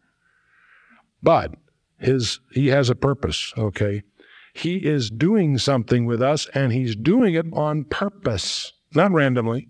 But 1.23 1.55
his 1.99 2.41
he 2.51 2.69
has 2.69 2.91
a 2.91 2.95
purpose, 2.95 3.55
okay? 3.57 4.03
He 4.53 4.87
is 4.87 5.11
doing 5.11 5.59
something 5.59 6.05
with 6.05 6.21
us 6.21 6.47
and 6.55 6.73
he's 6.73 6.95
doing 6.95 7.35
it 7.35 7.47
on 7.53 7.85
purpose, 7.85 8.73
not 8.95 9.13
randomly. 9.13 9.69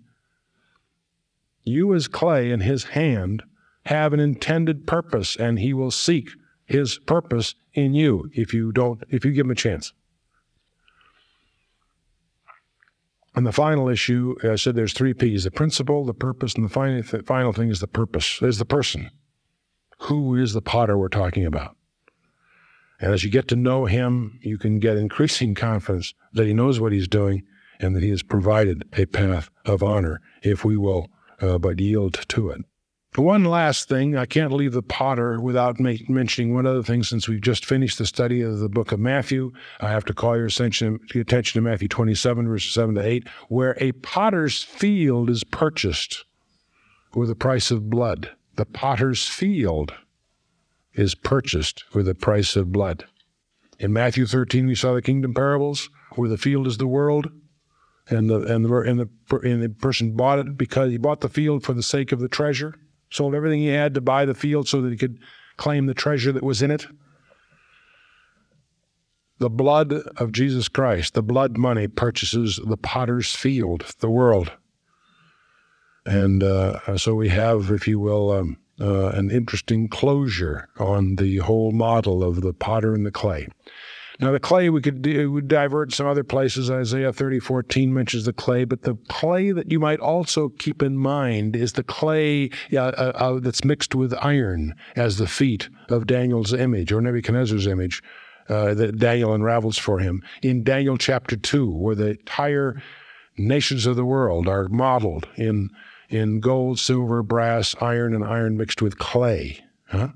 You 1.63 1.93
as 1.93 2.07
clay 2.07 2.51
in 2.51 2.59
his 2.59 2.83
hand 2.83 3.43
have 3.85 4.13
an 4.13 4.19
intended 4.19 4.85
purpose 4.85 5.35
and 5.35 5.59
he 5.59 5.73
will 5.73 5.91
seek 5.91 6.29
his 6.65 6.97
purpose 6.97 7.55
in 7.73 7.93
you 7.93 8.29
if 8.33 8.53
you 8.53 8.71
don't 8.71 9.01
if 9.09 9.23
you 9.25 9.31
give 9.31 9.45
him 9.45 9.51
a 9.51 9.55
chance. 9.55 9.93
And 13.35 13.47
the 13.47 13.51
final 13.51 13.89
issue, 13.89 14.35
I 14.43 14.55
said 14.55 14.75
there's 14.75 14.93
three 14.93 15.13
P's 15.13 15.45
the 15.45 15.51
principle, 15.51 16.05
the 16.05 16.13
purpose, 16.13 16.53
and 16.53 16.63
the 16.63 16.69
final, 16.69 17.01
th- 17.01 17.25
final 17.25 17.51
thing 17.51 17.69
is 17.69 17.79
the 17.79 17.87
purpose. 17.87 18.37
There's 18.39 18.59
the 18.59 18.65
person. 18.65 19.09
Who 20.01 20.35
is 20.35 20.53
the 20.53 20.61
potter 20.61 20.97
we're 20.97 21.07
talking 21.07 21.45
about? 21.45 21.75
And 23.03 23.13
as 23.13 23.21
you 23.21 23.29
get 23.29 23.49
to 23.49 23.57
know 23.57 23.83
him, 23.83 24.39
you 24.41 24.57
can 24.57 24.79
get 24.79 24.95
increasing 24.95 25.55
confidence 25.69 26.13
that 26.31 26.47
he 26.47 26.53
knows 26.53 26.79
what 26.79 26.93
he's 26.93 27.09
doing 27.09 27.43
and 27.81 27.93
that 27.97 28.01
he 28.01 28.09
has 28.11 28.23
provided 28.23 28.87
a 28.97 29.05
path 29.05 29.49
of 29.65 29.83
honor 29.83 30.21
if 30.41 30.63
we 30.63 30.77
will 30.77 31.09
uh, 31.41 31.57
but 31.57 31.81
yield 31.81 32.13
to 32.29 32.49
it. 32.49 32.61
One 33.15 33.43
last 33.43 33.89
thing, 33.89 34.15
I 34.15 34.25
can't 34.25 34.53
leave 34.53 34.71
the 34.71 34.81
potter 34.81 35.39
without 35.41 35.81
make, 35.81 36.09
mentioning 36.09 36.53
one 36.53 36.65
other 36.65 36.81
thing 36.81 37.03
since 37.03 37.27
we've 37.27 37.41
just 37.41 37.65
finished 37.65 37.97
the 37.97 38.05
study 38.05 38.41
of 38.41 38.59
the 38.59 38.69
book 38.69 38.93
of 38.93 39.01
Matthew. 39.01 39.51
I 39.81 39.89
have 39.89 40.05
to 40.05 40.13
call 40.13 40.37
your 40.37 40.45
attention, 40.45 40.99
attention 41.13 41.61
to 41.61 41.69
Matthew 41.69 41.89
27, 41.89 42.47
verses 42.47 42.73
7 42.73 42.95
to 42.95 43.05
8, 43.05 43.27
where 43.49 43.77
a 43.81 43.91
potter's 43.91 44.63
field 44.63 45.29
is 45.29 45.43
purchased 45.43 46.23
with 47.13 47.27
the 47.27 47.35
price 47.35 47.69
of 47.69 47.89
blood. 47.89 48.31
The 48.55 48.65
potter's 48.65 49.27
field 49.27 49.93
is 50.93 51.15
purchased 51.15 51.83
with 51.93 52.05
the 52.05 52.15
price 52.15 52.55
of 52.55 52.71
blood. 52.71 53.05
In 53.79 53.93
Matthew 53.93 54.25
13, 54.25 54.67
we 54.67 54.75
saw 54.75 54.93
the 54.93 55.01
kingdom 55.01 55.33
parables, 55.33 55.89
where 56.15 56.29
the 56.29 56.37
field 56.37 56.67
is 56.67 56.77
the 56.77 56.87
world, 56.87 57.29
and 58.09 58.29
the 58.29 58.41
and 58.41 58.65
the 58.65 58.75
and 58.81 58.99
the, 58.99 59.37
and 59.39 59.63
the 59.63 59.69
person 59.69 60.15
bought 60.15 60.39
it 60.39 60.57
because 60.57 60.91
he 60.91 60.97
bought 60.97 61.21
the 61.21 61.29
field 61.29 61.63
for 61.63 61.73
the 61.73 61.83
sake 61.83 62.11
of 62.11 62.19
the 62.19 62.27
treasure 62.27 62.75
sold 63.13 63.35
everything 63.35 63.59
he 63.59 63.67
had 63.67 63.93
to 63.93 64.01
buy 64.01 64.25
the 64.25 64.33
field 64.33 64.67
so 64.67 64.81
that 64.81 64.91
he 64.91 64.97
could 64.97 65.19
claim 65.57 65.85
the 65.85 65.93
treasure 65.93 66.31
that 66.31 66.43
was 66.43 66.61
in 66.61 66.71
it. 66.71 66.87
The 69.37 69.49
blood 69.49 69.93
of 69.93 70.31
Jesus 70.31 70.67
Christ, 70.67 71.13
the 71.13 71.21
blood 71.21 71.57
money, 71.57 71.87
purchases 71.87 72.59
the 72.65 72.77
potter's 72.77 73.33
field, 73.33 73.85
the 73.99 74.09
world. 74.09 74.51
And 76.05 76.43
uh, 76.43 76.97
so 76.97 77.13
we 77.15 77.29
have, 77.29 77.69
if 77.71 77.87
you 77.87 77.99
will, 77.99 78.31
um, 78.31 78.57
uh, 78.79 79.09
an 79.09 79.31
interesting 79.31 79.87
closure 79.87 80.67
on 80.77 81.15
the 81.15 81.37
whole 81.37 81.71
model 81.71 82.23
of 82.23 82.41
the 82.41 82.53
potter 82.53 82.93
and 82.93 83.05
the 83.05 83.11
clay. 83.11 83.47
Now, 84.19 84.31
the 84.31 84.39
clay 84.39 84.69
we 84.69 84.81
could 84.81 85.01
do, 85.01 85.31
would 85.31 85.47
divert 85.47 85.91
some 85.91 86.05
other 86.05 86.23
places. 86.23 86.69
Isaiah 86.69 87.11
30, 87.11 87.39
14 87.39 87.93
mentions 87.93 88.25
the 88.25 88.33
clay, 88.33 88.63
but 88.63 88.83
the 88.83 88.95
clay 89.09 89.51
that 89.51 89.71
you 89.71 89.79
might 89.79 89.99
also 89.99 90.49
keep 90.49 90.83
in 90.83 90.97
mind 90.97 91.55
is 91.55 91.73
the 91.73 91.83
clay 91.83 92.51
uh, 92.71 92.77
uh, 92.77 93.39
that's 93.39 93.65
mixed 93.65 93.95
with 93.95 94.13
iron 94.21 94.75
as 94.95 95.17
the 95.17 95.27
feet 95.27 95.67
of 95.89 96.05
Daniel's 96.05 96.53
image 96.53 96.91
or 96.91 97.01
Nebuchadnezzar's 97.01 97.65
image 97.65 98.03
uh, 98.49 98.73
that 98.75 98.99
Daniel 98.99 99.33
unravels 99.33 99.77
for 99.77 99.99
him. 99.99 100.21
In 100.41 100.63
Daniel 100.63 100.97
chapter 100.97 101.35
2, 101.35 101.71
where 101.71 101.95
the 101.95 102.11
entire 102.11 102.81
nations 103.37 103.85
of 103.87 103.95
the 103.95 104.05
world 104.05 104.47
are 104.47 104.67
modeled 104.69 105.27
in, 105.37 105.69
in 106.13 106.39
gold, 106.39 106.79
silver, 106.79 107.23
brass, 107.23 107.75
iron, 107.81 108.13
and 108.13 108.23
iron 108.23 108.57
mixed 108.57 108.81
with 108.81 108.97
clay. 108.97 109.63
Huh? 109.87 110.09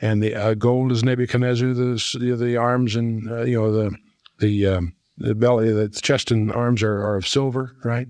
and 0.00 0.22
the 0.22 0.34
uh, 0.34 0.54
gold 0.54 0.92
is 0.92 1.02
Nebuchadnezzar. 1.02 1.72
The 1.72 2.36
the 2.38 2.56
arms 2.56 2.96
and 2.96 3.30
uh, 3.30 3.42
you 3.42 3.58
know 3.58 3.72
the 3.72 3.96
the 4.38 4.66
um, 4.66 4.94
the 5.16 5.34
belly, 5.34 5.72
the 5.72 5.88
chest 5.88 6.30
and 6.30 6.52
arms 6.52 6.82
are, 6.82 6.98
are 6.98 7.16
of 7.16 7.26
silver, 7.26 7.74
right? 7.84 8.08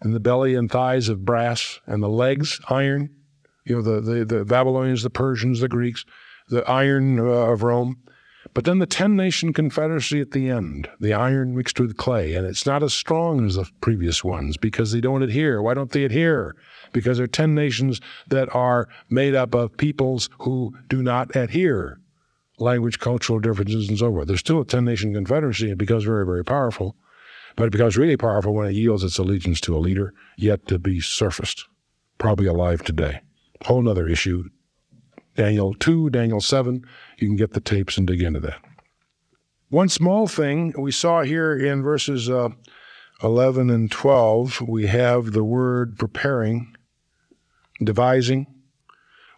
And 0.00 0.14
the 0.14 0.20
belly 0.20 0.54
and 0.54 0.70
thighs 0.70 1.08
of 1.08 1.24
brass, 1.24 1.78
and 1.86 2.02
the 2.02 2.08
legs 2.08 2.60
iron. 2.68 3.14
You 3.64 3.76
know 3.76 3.82
the 3.82 4.00
the, 4.00 4.24
the 4.24 4.44
Babylonians, 4.44 5.02
the 5.02 5.10
Persians, 5.10 5.60
the 5.60 5.68
Greeks, 5.68 6.04
the 6.48 6.68
iron 6.68 7.20
uh, 7.20 7.22
of 7.22 7.62
Rome. 7.62 8.02
But 8.52 8.64
then 8.64 8.78
the 8.78 8.86
ten 8.86 9.16
nation 9.16 9.52
confederacy 9.52 10.20
at 10.20 10.32
the 10.32 10.48
end, 10.50 10.88
the 10.98 11.14
iron 11.14 11.56
mixed 11.56 11.78
with 11.78 11.96
clay, 11.96 12.34
and 12.34 12.46
it's 12.46 12.66
not 12.66 12.82
as 12.82 12.92
strong 12.92 13.46
as 13.46 13.54
the 13.54 13.70
previous 13.80 14.24
ones 14.24 14.56
because 14.56 14.92
they 14.92 15.00
don't 15.00 15.22
adhere. 15.22 15.62
Why 15.62 15.74
don't 15.74 15.92
they 15.92 16.04
adhere? 16.04 16.56
because 16.92 17.18
there 17.18 17.24
are 17.24 17.28
10 17.28 17.54
nations 17.54 18.00
that 18.28 18.54
are 18.54 18.88
made 19.08 19.34
up 19.34 19.54
of 19.54 19.76
peoples 19.76 20.28
who 20.40 20.74
do 20.88 21.02
not 21.02 21.34
adhere 21.34 21.98
language, 22.58 22.98
cultural 22.98 23.38
differences, 23.38 23.88
and 23.88 23.98
so 23.98 24.10
forth. 24.10 24.28
There's 24.28 24.40
still 24.40 24.60
a 24.60 24.66
10 24.66 24.84
nation 24.84 25.14
confederacy. 25.14 25.70
It 25.70 25.78
becomes 25.78 26.04
very, 26.04 26.26
very 26.26 26.44
powerful, 26.44 26.94
but 27.56 27.64
it 27.64 27.72
becomes 27.72 27.96
really 27.96 28.18
powerful 28.18 28.52
when 28.52 28.68
it 28.68 28.74
yields 28.74 29.02
its 29.02 29.16
allegiance 29.16 29.62
to 29.62 29.76
a 29.76 29.80
leader 29.80 30.12
yet 30.36 30.66
to 30.68 30.78
be 30.78 31.00
surfaced, 31.00 31.64
probably 32.18 32.46
alive 32.46 32.82
today. 32.82 33.22
Whole 33.64 33.88
other 33.88 34.08
issue. 34.08 34.44
Daniel 35.40 35.72
2, 35.72 36.10
Daniel 36.10 36.42
7, 36.42 36.84
you 37.16 37.26
can 37.26 37.34
get 37.34 37.54
the 37.54 37.60
tapes 37.60 37.96
and 37.96 38.06
dig 38.06 38.20
into 38.20 38.40
that. 38.40 38.60
One 39.70 39.88
small 39.88 40.26
thing 40.26 40.74
we 40.76 40.92
saw 40.92 41.22
here 41.22 41.56
in 41.56 41.82
verses 41.82 42.28
uh, 42.28 42.50
11 43.22 43.70
and 43.70 43.90
12, 43.90 44.60
we 44.60 44.86
have 44.88 45.32
the 45.32 45.42
word 45.42 45.98
preparing 45.98 46.76
devising. 47.82 48.48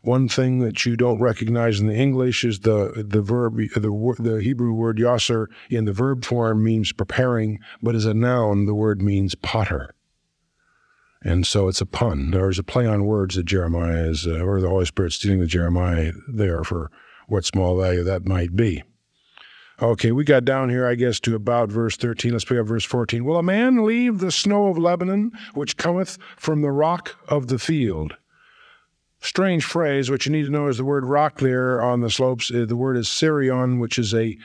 One 0.03 0.29
thing 0.29 0.59
that 0.59 0.85
you 0.85 0.97
don't 0.97 1.21
recognize 1.21 1.79
in 1.79 1.87
the 1.87 1.95
English 1.95 2.43
is 2.43 2.59
the 2.59 3.05
the 3.07 3.23
verb 3.23 3.59
the 3.59 4.17
the 4.19 4.41
Hebrew 4.43 4.73
word 4.73 4.99
yasser 4.99 5.47
in 5.71 5.85
the 5.85 5.93
verb 5.93 6.25
form 6.25 6.65
means 6.65 6.91
preparing, 6.93 7.61
but 7.81 7.95
as 7.95 8.07
a 8.07 8.13
noun 8.13 8.67
the 8.67 8.75
word 8.75 9.01
means 9.01 9.37
potter. 9.37 9.95
And 11.25 11.47
so 11.47 11.69
it's 11.69 11.81
a 11.81 11.87
pun. 11.87 12.33
There's 12.33 12.59
a 12.59 12.65
play 12.65 12.87
on 12.87 13.05
words 13.05 13.37
that 13.37 13.47
Jeremiah 13.47 14.09
is, 14.09 14.27
uh, 14.27 14.41
or 14.41 14.61
the 14.61 14.69
Holy 14.69 14.87
Spirit's 14.87 15.17
stealing 15.17 15.39
with 15.39 15.49
Jeremiah 15.49 16.13
there 16.29 16.65
for 16.65 16.91
what 17.29 17.45
small 17.45 17.81
value 17.81 18.03
that 18.03 18.27
might 18.27 18.57
be. 18.57 18.83
Okay, 19.81 20.13
we 20.13 20.25
got 20.25 20.45
down 20.45 20.69
here, 20.69 20.87
I 20.87 20.95
guess, 20.95 21.19
to 21.21 21.35
about 21.35 21.71
verse 21.71 21.97
13. 21.97 22.33
Let's 22.33 22.45
pick 22.45 22.59
up 22.59 22.67
verse 22.67 22.85
14. 22.85 23.25
Will 23.25 23.39
a 23.39 23.43
man 23.43 23.85
leave 23.85 24.19
the 24.19 24.31
snow 24.31 24.69
of 24.69 24.79
Lebanon, 24.79 25.33
which 25.55 25.77
cometh 25.77 26.19
from 26.37 26.63
the 26.63 26.71
rock 26.71 27.17
of 27.29 27.49
the 27.49 27.59
field? 27.59 28.17
strange 29.23 29.65
phrase. 29.65 30.11
What 30.11 30.27
you 30.27 30.33
need 30.33 30.45
to 30.45 30.51
know 30.51 30.69
is 30.69 30.77
the 30.77 30.85
word 30.85 31.07
rock 31.07 31.39
there 31.39 31.81
on 31.81 32.01
the 32.01 32.11
slopes. 32.11 32.51
Uh, 32.51 32.67
the 32.67 32.77
word 32.77 32.97
is 32.97 33.09
Sirion, 33.09 33.81
which 33.81 33.99
is 33.99 34.13
a 34.15 34.37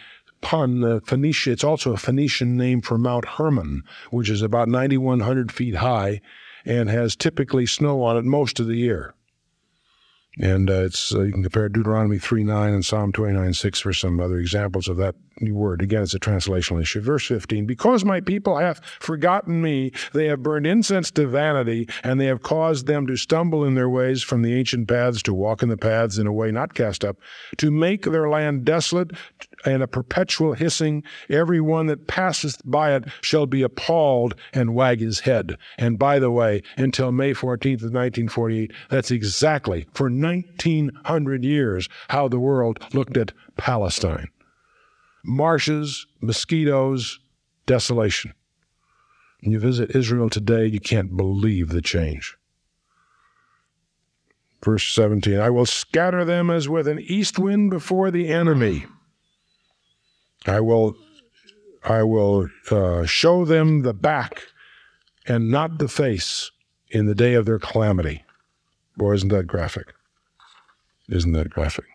pun. 0.42 0.84
Uh, 0.84 1.00
Phoenicia. 1.06 1.52
It's 1.52 1.64
also 1.64 1.94
a 1.94 1.98
Phoenician 1.98 2.56
name 2.56 2.82
for 2.82 2.98
Mount 2.98 3.26
Hermon, 3.26 3.84
which 4.12 4.30
is 4.30 4.42
about 4.42 4.70
9,100 4.70 5.52
feet 5.52 5.76
high 5.76 6.22
and 6.68 6.90
has 6.90 7.16
typically 7.16 7.66
snow 7.66 8.04
on 8.04 8.18
it 8.18 8.26
most 8.26 8.60
of 8.60 8.68
the 8.68 8.76
year. 8.76 9.16
And 10.40 10.70
uh, 10.70 10.84
it's 10.84 11.16
uh, 11.16 11.22
you 11.22 11.32
can 11.32 11.42
compare 11.42 11.68
Deuteronomy 11.68 12.20
3 12.20 12.44
9 12.44 12.74
and 12.74 12.86
Psalm 12.86 13.12
29 13.12 13.54
6 13.54 13.80
for 13.80 13.92
some 13.92 14.20
other 14.20 14.38
examples 14.38 14.88
of 14.88 14.98
that 14.98 15.16
word. 15.42 15.82
Again, 15.82 16.04
it's 16.04 16.14
a 16.14 16.20
translational 16.20 16.80
issue. 16.80 17.02
Verse 17.02 17.26
15 17.26 17.66
Because 17.66 18.06
my 18.06 18.22
people 18.22 18.58
have 18.58 18.80
forgotten 19.00 19.64
me, 19.64 19.92
they 20.14 20.28
have 20.28 20.44
burned 20.44 20.68
incense 20.68 21.10
to 21.12 21.26
vanity, 21.26 21.90
and 22.04 22.20
they 22.20 22.26
have 22.26 22.44
caused 22.44 22.86
them 22.86 23.08
to 23.08 23.18
stumble 23.18 23.66
in 23.66 23.74
their 23.74 23.90
ways 23.90 24.22
from 24.22 24.44
the 24.44 24.54
ancient 24.54 24.88
paths 24.88 25.24
to 25.24 25.34
walk 25.34 25.64
in 25.64 25.70
the 25.70 25.78
paths 25.78 26.20
in 26.20 26.28
a 26.28 26.34
way 26.34 26.52
not 26.52 26.76
cast 26.76 27.04
up, 27.04 27.18
to 27.58 27.72
make 27.72 28.04
their 28.04 28.30
land 28.30 28.64
desolate 28.64 29.12
and 29.66 29.82
a 29.82 29.88
perpetual 29.88 30.54
hissing. 30.54 31.04
Every 31.30 31.60
one 31.62 31.88
that 31.88 32.08
passeth 32.08 32.62
by 32.66 32.96
it 32.96 33.06
shall 33.22 33.46
be 33.46 33.62
appalled 33.62 34.36
and 34.54 34.76
wag 34.76 35.00
his 35.00 35.22
head. 35.22 35.58
And 35.78 36.00
by 36.00 36.20
the 36.20 36.32
way, 36.32 36.64
until 36.78 37.12
May 37.12 37.34
14th 37.34 37.84
of 37.84 37.94
1948, 37.94 38.72
that's 38.90 39.12
exactly 39.12 39.88
for 39.94 40.10
1900 40.10 41.44
years 41.44 41.90
how 42.10 42.28
the 42.28 42.40
world 42.40 42.80
looked 42.94 43.18
at 43.18 43.34
Palestine. 43.58 44.28
Marshes, 45.24 46.06
mosquitoes, 46.22 47.20
desolation. 47.66 48.34
When 49.42 49.52
you 49.52 49.60
visit 49.60 49.96
Israel 49.96 50.30
today, 50.30 50.66
you 50.66 50.80
can't 50.80 51.16
believe 51.16 51.70
the 51.70 51.82
change. 51.82 52.38
Verse 54.64 54.88
17 54.94 55.40
I 55.40 55.50
will 55.50 55.66
scatter 55.66 56.26
them 56.26 56.50
as 56.50 56.68
with 56.68 56.88
an 56.88 57.00
east 57.00 57.38
wind 57.38 57.70
before 57.70 58.10
the 58.10 58.30
enemy. 58.30 58.86
I 60.48 60.62
will, 60.62 60.96
I 61.84 62.04
will 62.04 62.48
uh, 62.72 63.06
show 63.06 63.46
them 63.46 63.82
the 63.82 63.94
back 63.94 64.44
and 65.28 65.52
not 65.52 65.78
the 65.78 65.88
face 65.88 66.52
in 66.90 67.06
the 67.06 67.16
day 67.16 67.34
of 67.34 67.46
their 67.46 67.60
calamity. 67.60 68.24
Boy, 68.96 69.14
isn't 69.14 69.30
that 69.30 69.48
graphic? 69.48 69.94
Isn't 71.10 71.34
that 71.34 71.50
graphic? 71.50 71.86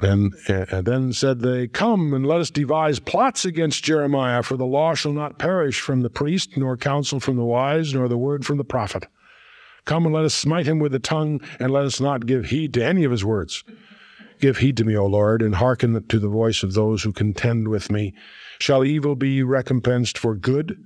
And, 0.00 0.34
and 0.48 0.86
then 0.86 1.12
said 1.12 1.40
they, 1.40 1.68
Come 1.68 2.12
and 2.12 2.26
let 2.26 2.40
us 2.40 2.50
devise 2.50 2.98
plots 2.98 3.44
against 3.44 3.82
Jeremiah, 3.82 4.42
for 4.42 4.56
the 4.56 4.66
law 4.66 4.94
shall 4.94 5.12
not 5.12 5.38
perish 5.38 5.80
from 5.80 6.02
the 6.02 6.10
priest, 6.10 6.56
nor 6.56 6.76
counsel 6.76 7.18
from 7.18 7.36
the 7.36 7.44
wise, 7.44 7.94
nor 7.94 8.06
the 8.06 8.18
word 8.18 8.44
from 8.44 8.58
the 8.58 8.64
prophet. 8.64 9.06
Come 9.86 10.04
and 10.04 10.14
let 10.14 10.24
us 10.24 10.34
smite 10.34 10.66
him 10.66 10.80
with 10.80 10.92
the 10.92 10.98
tongue, 10.98 11.40
and 11.58 11.72
let 11.72 11.84
us 11.84 12.00
not 12.00 12.26
give 12.26 12.46
heed 12.46 12.74
to 12.74 12.84
any 12.84 13.04
of 13.04 13.10
his 13.10 13.24
words. 13.24 13.64
Give 14.38 14.58
heed 14.58 14.76
to 14.76 14.84
me, 14.84 14.96
O 14.96 15.06
Lord, 15.06 15.40
and 15.40 15.54
hearken 15.54 16.02
to 16.06 16.18
the 16.18 16.28
voice 16.28 16.62
of 16.62 16.74
those 16.74 17.02
who 17.02 17.12
contend 17.12 17.68
with 17.68 17.90
me. 17.90 18.14
Shall 18.58 18.84
evil 18.84 19.16
be 19.16 19.42
recompensed 19.42 20.18
for 20.18 20.34
good? 20.34 20.78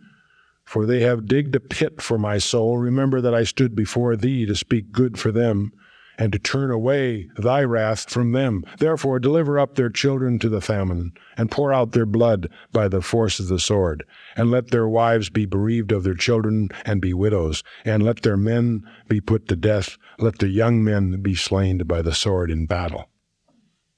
For 0.65 0.87
they 0.87 1.01
have 1.01 1.27
digged 1.27 1.57
a 1.57 1.61
pit 1.61 2.01
for 2.01 2.17
my 2.17 2.39
soul. 2.39 2.79
Remember 2.79 3.21
that 3.21 3.35
I 3.35 3.43
stood 3.43 3.75
before 3.75 4.15
thee 4.15 4.47
to 4.47 4.55
speak 4.55 4.93
good 4.93 5.19
for 5.19 5.33
them, 5.33 5.73
and 6.17 6.33
to 6.33 6.39
turn 6.39 6.71
away 6.71 7.29
thy 7.37 7.65
wrath 7.65 8.09
from 8.09 8.31
them. 8.31 8.63
Therefore 8.79 9.19
deliver 9.19 9.59
up 9.59 9.75
their 9.75 9.91
children 9.91 10.39
to 10.39 10.49
the 10.49 10.61
famine, 10.61 11.13
and 11.37 11.51
pour 11.51 11.73
out 11.73 11.91
their 11.91 12.07
blood 12.07 12.49
by 12.73 12.87
the 12.87 13.03
force 13.03 13.41
of 13.41 13.49
the 13.49 13.59
sword. 13.59 14.05
And 14.37 14.51
let 14.51 14.71
their 14.71 14.87
wives 14.87 15.29
be 15.29 15.45
bereaved 15.45 15.91
of 15.91 16.05
their 16.05 16.15
children, 16.15 16.69
and 16.85 17.01
be 17.01 17.13
widows. 17.13 17.65
And 17.85 18.05
let 18.05 18.23
their 18.23 18.37
men 18.37 18.85
be 19.09 19.21
put 19.21 19.49
to 19.49 19.57
death. 19.57 19.99
Let 20.21 20.39
their 20.39 20.49
young 20.49 20.85
men 20.85 21.21
be 21.21 21.35
slain 21.35 21.79
by 21.79 22.01
the 22.03 22.15
sword 22.15 22.53
in 22.53 22.67
battle. 22.67 23.10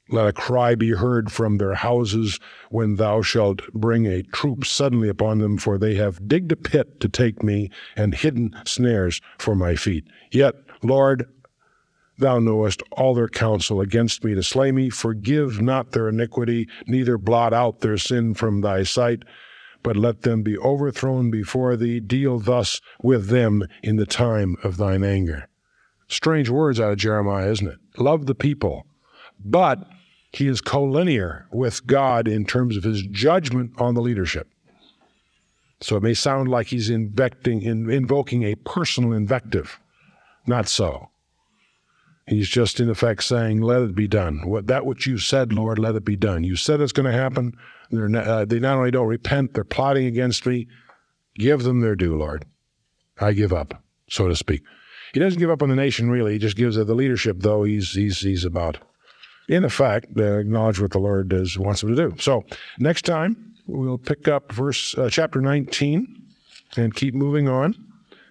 Let 0.09 0.27
a 0.27 0.33
cry 0.33 0.75
be 0.75 0.91
heard 0.91 1.31
from 1.31 1.59
their 1.59 1.75
houses 1.75 2.39
when 2.71 2.97
thou 2.97 3.23
shalt 3.23 3.63
bring 3.73 4.07
a 4.07 4.23
troop 4.23 4.67
suddenly 4.67 5.09
upon 5.09 5.39
them, 5.39 5.57
for 5.57 5.79
they 5.79 5.95
have 5.95 6.29
digged 6.29 6.53
a 6.53 6.57
pit 6.57 7.01
to 7.01 7.09
take 7.09 7.43
me 7.43 7.71
and 7.97 8.15
hidden 8.15 8.55
snares 8.65 9.21
for 9.39 9.55
my 9.55 9.77
feet. 9.77 10.05
Yet, 10.31 10.55
Lord, 10.83 11.29
thou 12.19 12.39
knowest 12.41 12.83
all 12.91 13.15
their 13.15 13.29
counsel 13.29 13.81
against 13.81 14.25
me 14.25 14.35
to 14.35 14.43
slay 14.43 14.73
me. 14.73 14.91
Forgive 14.91 15.63
not 15.63 15.93
their 15.93 16.09
iniquity, 16.09 16.69
neither 16.87 17.17
blot 17.17 17.55
out 17.55 17.81
their 17.81 17.97
sin 17.97 18.35
from 18.35 18.61
thy 18.61 18.83
sight, 18.83 19.23
but 19.83 19.97
let 19.97 20.23
them 20.23 20.43
be 20.43 20.59
overthrown 20.59 21.31
before 21.31 21.77
thee. 21.77 22.01
Deal 22.01 22.39
thus 22.39 22.81
with 23.03 23.29
them 23.29 23.65
in 23.83 23.97
the 23.97 24.07
time 24.07 24.57
of 24.63 24.77
thine 24.77 25.05
anger. 25.05 25.49
Strange 26.09 26.51
words 26.51 26.79
out 26.79 26.93
of 26.93 26.99
Jeremiah, 26.99 27.51
isn't 27.51 27.69
it? 27.69 27.79
Love 27.97 28.27
the 28.27 28.35
people, 28.35 28.85
but 29.45 29.87
he 30.33 30.49
is 30.49 30.63
collinear 30.63 31.45
with 31.53 31.87
God 31.87 32.27
in 32.27 32.45
terms 32.45 32.77
of 32.77 32.85
his 32.85 33.03
judgment 33.03 33.73
on 33.79 33.95
the 33.95 34.01
leadership. 34.01 34.49
So 35.81 35.97
it 35.97 36.03
may 36.03 36.15
sound 36.15 36.49
like 36.49 36.69
he's 36.69 36.91
invecting, 36.91 37.63
in, 37.63 37.91
invoking 37.91 38.45
a 38.45 38.55
personal 38.55 39.13
invective. 39.13 39.81
Not 40.47 40.69
so. 40.69 41.09
He's 42.27 42.49
just 42.49 42.79
in 42.79 42.89
effect 42.89 43.25
saying, 43.25 43.61
"Let 43.61 43.83
it 43.83 43.95
be 43.95 44.07
done. 44.07 44.49
What 44.49 44.69
that 44.69 44.87
which 44.87 45.07
you 45.07 45.19
said, 45.19 45.53
Lord, 45.53 45.79
let 45.79 45.97
it 45.97 46.05
be 46.05 46.17
done. 46.17 46.45
You 46.45 46.55
said 46.55 46.81
it's 46.81 46.93
going 46.93 47.11
to 47.11 47.19
happen. 47.19 47.55
Not, 47.91 48.27
uh, 48.27 48.45
they 48.45 48.61
not 48.61 48.79
only 48.79 48.93
don't 48.93 49.09
repent, 49.09 49.55
they're 49.55 49.65
plotting 49.65 50.07
against 50.07 50.47
me. 50.47 50.69
Give 51.35 51.63
them 51.63 51.81
their 51.81 51.97
due, 51.97 52.17
Lord. 52.17 52.47
I 53.21 53.33
give 53.33 53.53
up, 53.53 53.83
so 54.09 54.29
to 54.29 54.37
speak. 54.37 54.63
He 55.13 55.21
doesn't 55.21 55.41
give 55.41 55.51
up 55.51 55.63
on 55.63 55.69
the 55.69 55.77
nation 55.77 56.11
really. 56.11 56.35
He 56.35 56.39
just 56.39 56.57
gives 56.57 56.77
it 56.77 56.87
the 56.87 56.95
leadership, 56.95 57.39
though. 57.41 57.65
He's 57.65 57.91
he's 57.91 58.21
he's 58.21 58.45
about 58.45 58.79
in 59.49 59.65
effect, 59.65 60.17
acknowledge 60.17 60.81
what 60.81 60.93
the 60.93 60.99
Lord 60.99 61.33
is, 61.33 61.59
wants 61.59 61.81
them 61.81 61.95
to 61.95 62.11
do. 62.11 62.17
So 62.19 62.45
next 62.79 63.05
time 63.05 63.55
we'll 63.67 63.99
pick 63.99 64.29
up 64.29 64.53
verse 64.53 64.97
uh, 64.97 65.09
chapter 65.11 65.41
19 65.41 66.23
and 66.77 66.95
keep 66.95 67.15
moving 67.15 67.49
on. 67.49 67.75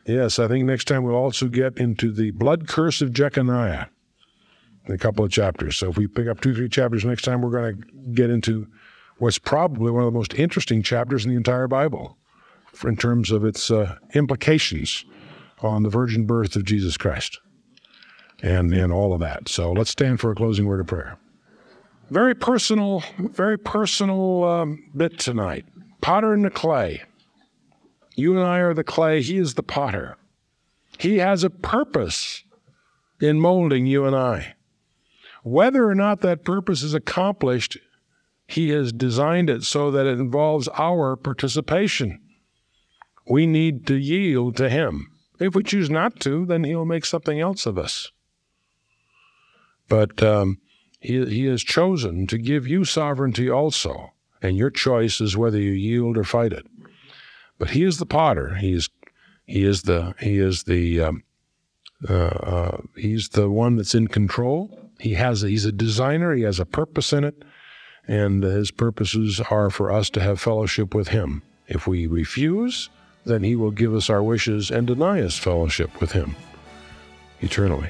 Yes, 0.06 0.40
I 0.40 0.48
think 0.48 0.66
next 0.66 0.88
time 0.88 1.04
we'll 1.04 1.16
also 1.16 1.48
get 1.48 1.78
into 1.78 2.12
the 2.12 2.32
blood 2.32 2.68
curse 2.68 3.02
of 3.02 3.12
Jeconiah 3.12 3.88
in 4.88 4.96
a 4.96 4.98
couple 4.98 5.24
of 5.24 5.32
chapters. 5.32 5.78
So 5.78 5.90
if 5.90 5.98
we 5.98 6.08
pick 6.08 6.28
up 6.28 6.42
two, 6.42 6.56
three 6.56 6.70
chapters 6.70 7.06
next 7.06 7.22
time, 7.22 7.42
we're 7.42 7.52
going 7.52 7.76
to 7.76 7.88
get 8.14 8.30
into 8.30 8.68
what's 9.20 9.38
probably 9.38 9.92
one 9.92 10.04
of 10.04 10.12
the 10.12 10.18
most 10.18 10.34
interesting 10.34 10.82
chapters 10.82 11.24
in 11.24 11.32
the 11.32 11.38
entire 11.38 11.68
Bible 11.68 12.18
in 12.84 12.98
terms 12.98 13.30
of 13.32 13.46
its 13.46 13.70
uh, 13.70 13.96
implications 14.16 15.06
on 15.62 15.84
the 15.84 15.90
virgin 15.90 16.26
birth 16.26 16.56
of 16.56 16.66
Jesus 16.66 16.98
Christ 16.98 17.40
and, 18.42 18.74
and 18.74 18.92
all 18.92 19.14
of 19.14 19.20
that. 19.20 19.48
So 19.48 19.72
let's 19.72 19.92
stand 19.92 20.20
for 20.20 20.32
a 20.32 20.36
closing 20.36 20.66
word 20.66 20.80
of 20.80 20.88
prayer. 20.88 21.18
Very 22.10 22.36
personal, 22.36 23.04
very 23.18 23.58
personal 23.58 24.44
um, 24.44 24.84
bit 24.96 25.18
tonight. 25.18 25.66
Potter 26.02 26.34
and 26.34 26.44
the 26.44 26.50
clay. 26.50 27.04
You 28.16 28.38
and 28.38 28.46
I 28.46 28.60
are 28.60 28.74
the 28.74 28.84
clay, 28.84 29.22
he 29.22 29.38
is 29.38 29.54
the 29.54 29.64
potter. 29.64 30.18
He 30.98 31.20
has 31.20 31.44
a 31.44 31.50
purpose 31.50 32.44
in 33.22 33.40
molding 33.40 33.86
you 33.86 34.06
and 34.06 34.16
I. 34.16 34.56
Whether 35.44 35.90
or 35.90 35.96
not 35.96 36.22
that 36.22 36.44
purpose 36.44 36.84
is 36.84 36.94
accomplished, 36.94 37.78
he 38.48 38.70
has 38.70 38.92
designed 38.92 39.50
it 39.50 39.64
so 39.64 39.90
that 39.92 40.06
it 40.06 40.20
involves 40.20 40.68
our 40.78 41.16
participation. 41.16 42.20
We 43.28 43.48
need 43.48 43.88
to 43.88 43.96
yield 43.96 44.58
to 44.58 44.70
him. 44.70 45.08
If 45.40 45.56
we 45.56 45.64
choose 45.64 45.90
not 45.90 46.20
to, 46.22 46.46
then 46.46 46.64
he'll 46.66 46.86
make 46.86 47.06
something 47.06 47.40
else 47.40 47.66
of 47.66 47.78
us. 47.78 48.12
But 49.92 50.24
um, 50.24 50.58
he, 51.02 51.26
he 51.26 51.46
has 51.48 51.62
chosen 51.62 52.26
to 52.28 52.38
give 52.38 52.66
you 52.66 52.86
sovereignty 52.86 53.50
also, 53.50 54.14
and 54.42 54.56
your 54.56 54.70
choice 54.70 55.20
is 55.20 55.36
whether 55.36 55.60
you 55.60 55.72
yield 55.72 56.18
or 56.18 56.24
fight 56.24 56.54
it. 56.54 56.66
But 57.60 57.72
he 57.72 57.84
is 57.84 57.98
the 57.98 58.06
potter. 58.06 58.56
He 58.56 58.72
is 58.72 58.90
he 59.46 59.66
is 59.66 59.82
the 59.82 60.16
he 60.22 60.40
is 60.40 60.64
the 60.64 61.02
um, 61.02 61.24
uh, 62.10 62.14
uh, 62.14 62.82
he's 62.96 63.28
the 63.30 63.50
one 63.50 63.76
that's 63.76 63.94
in 63.94 64.08
control. 64.08 64.90
He 64.98 65.16
has 65.16 65.44
a, 65.44 65.50
he's 65.50 65.66
a 65.66 65.74
designer. 65.74 66.34
He 66.34 66.44
has 66.44 66.62
a 66.62 66.66
purpose 66.66 67.12
in 67.12 67.26
it, 67.26 67.44
and 68.08 68.44
his 68.44 68.72
purposes 68.72 69.42
are 69.50 69.70
for 69.70 69.92
us 69.92 70.10
to 70.12 70.22
have 70.22 70.40
fellowship 70.40 70.96
with 70.96 71.10
him. 71.10 71.44
If 71.68 71.86
we 71.86 72.08
refuse, 72.08 72.90
then 73.26 73.44
he 73.44 73.58
will 73.58 73.72
give 73.72 73.94
us 73.94 74.10
our 74.10 74.24
wishes 74.24 74.72
and 74.72 74.88
deny 74.88 75.22
us 75.22 75.38
fellowship 75.38 76.00
with 76.00 76.14
him 76.14 76.38
eternally. 77.42 77.90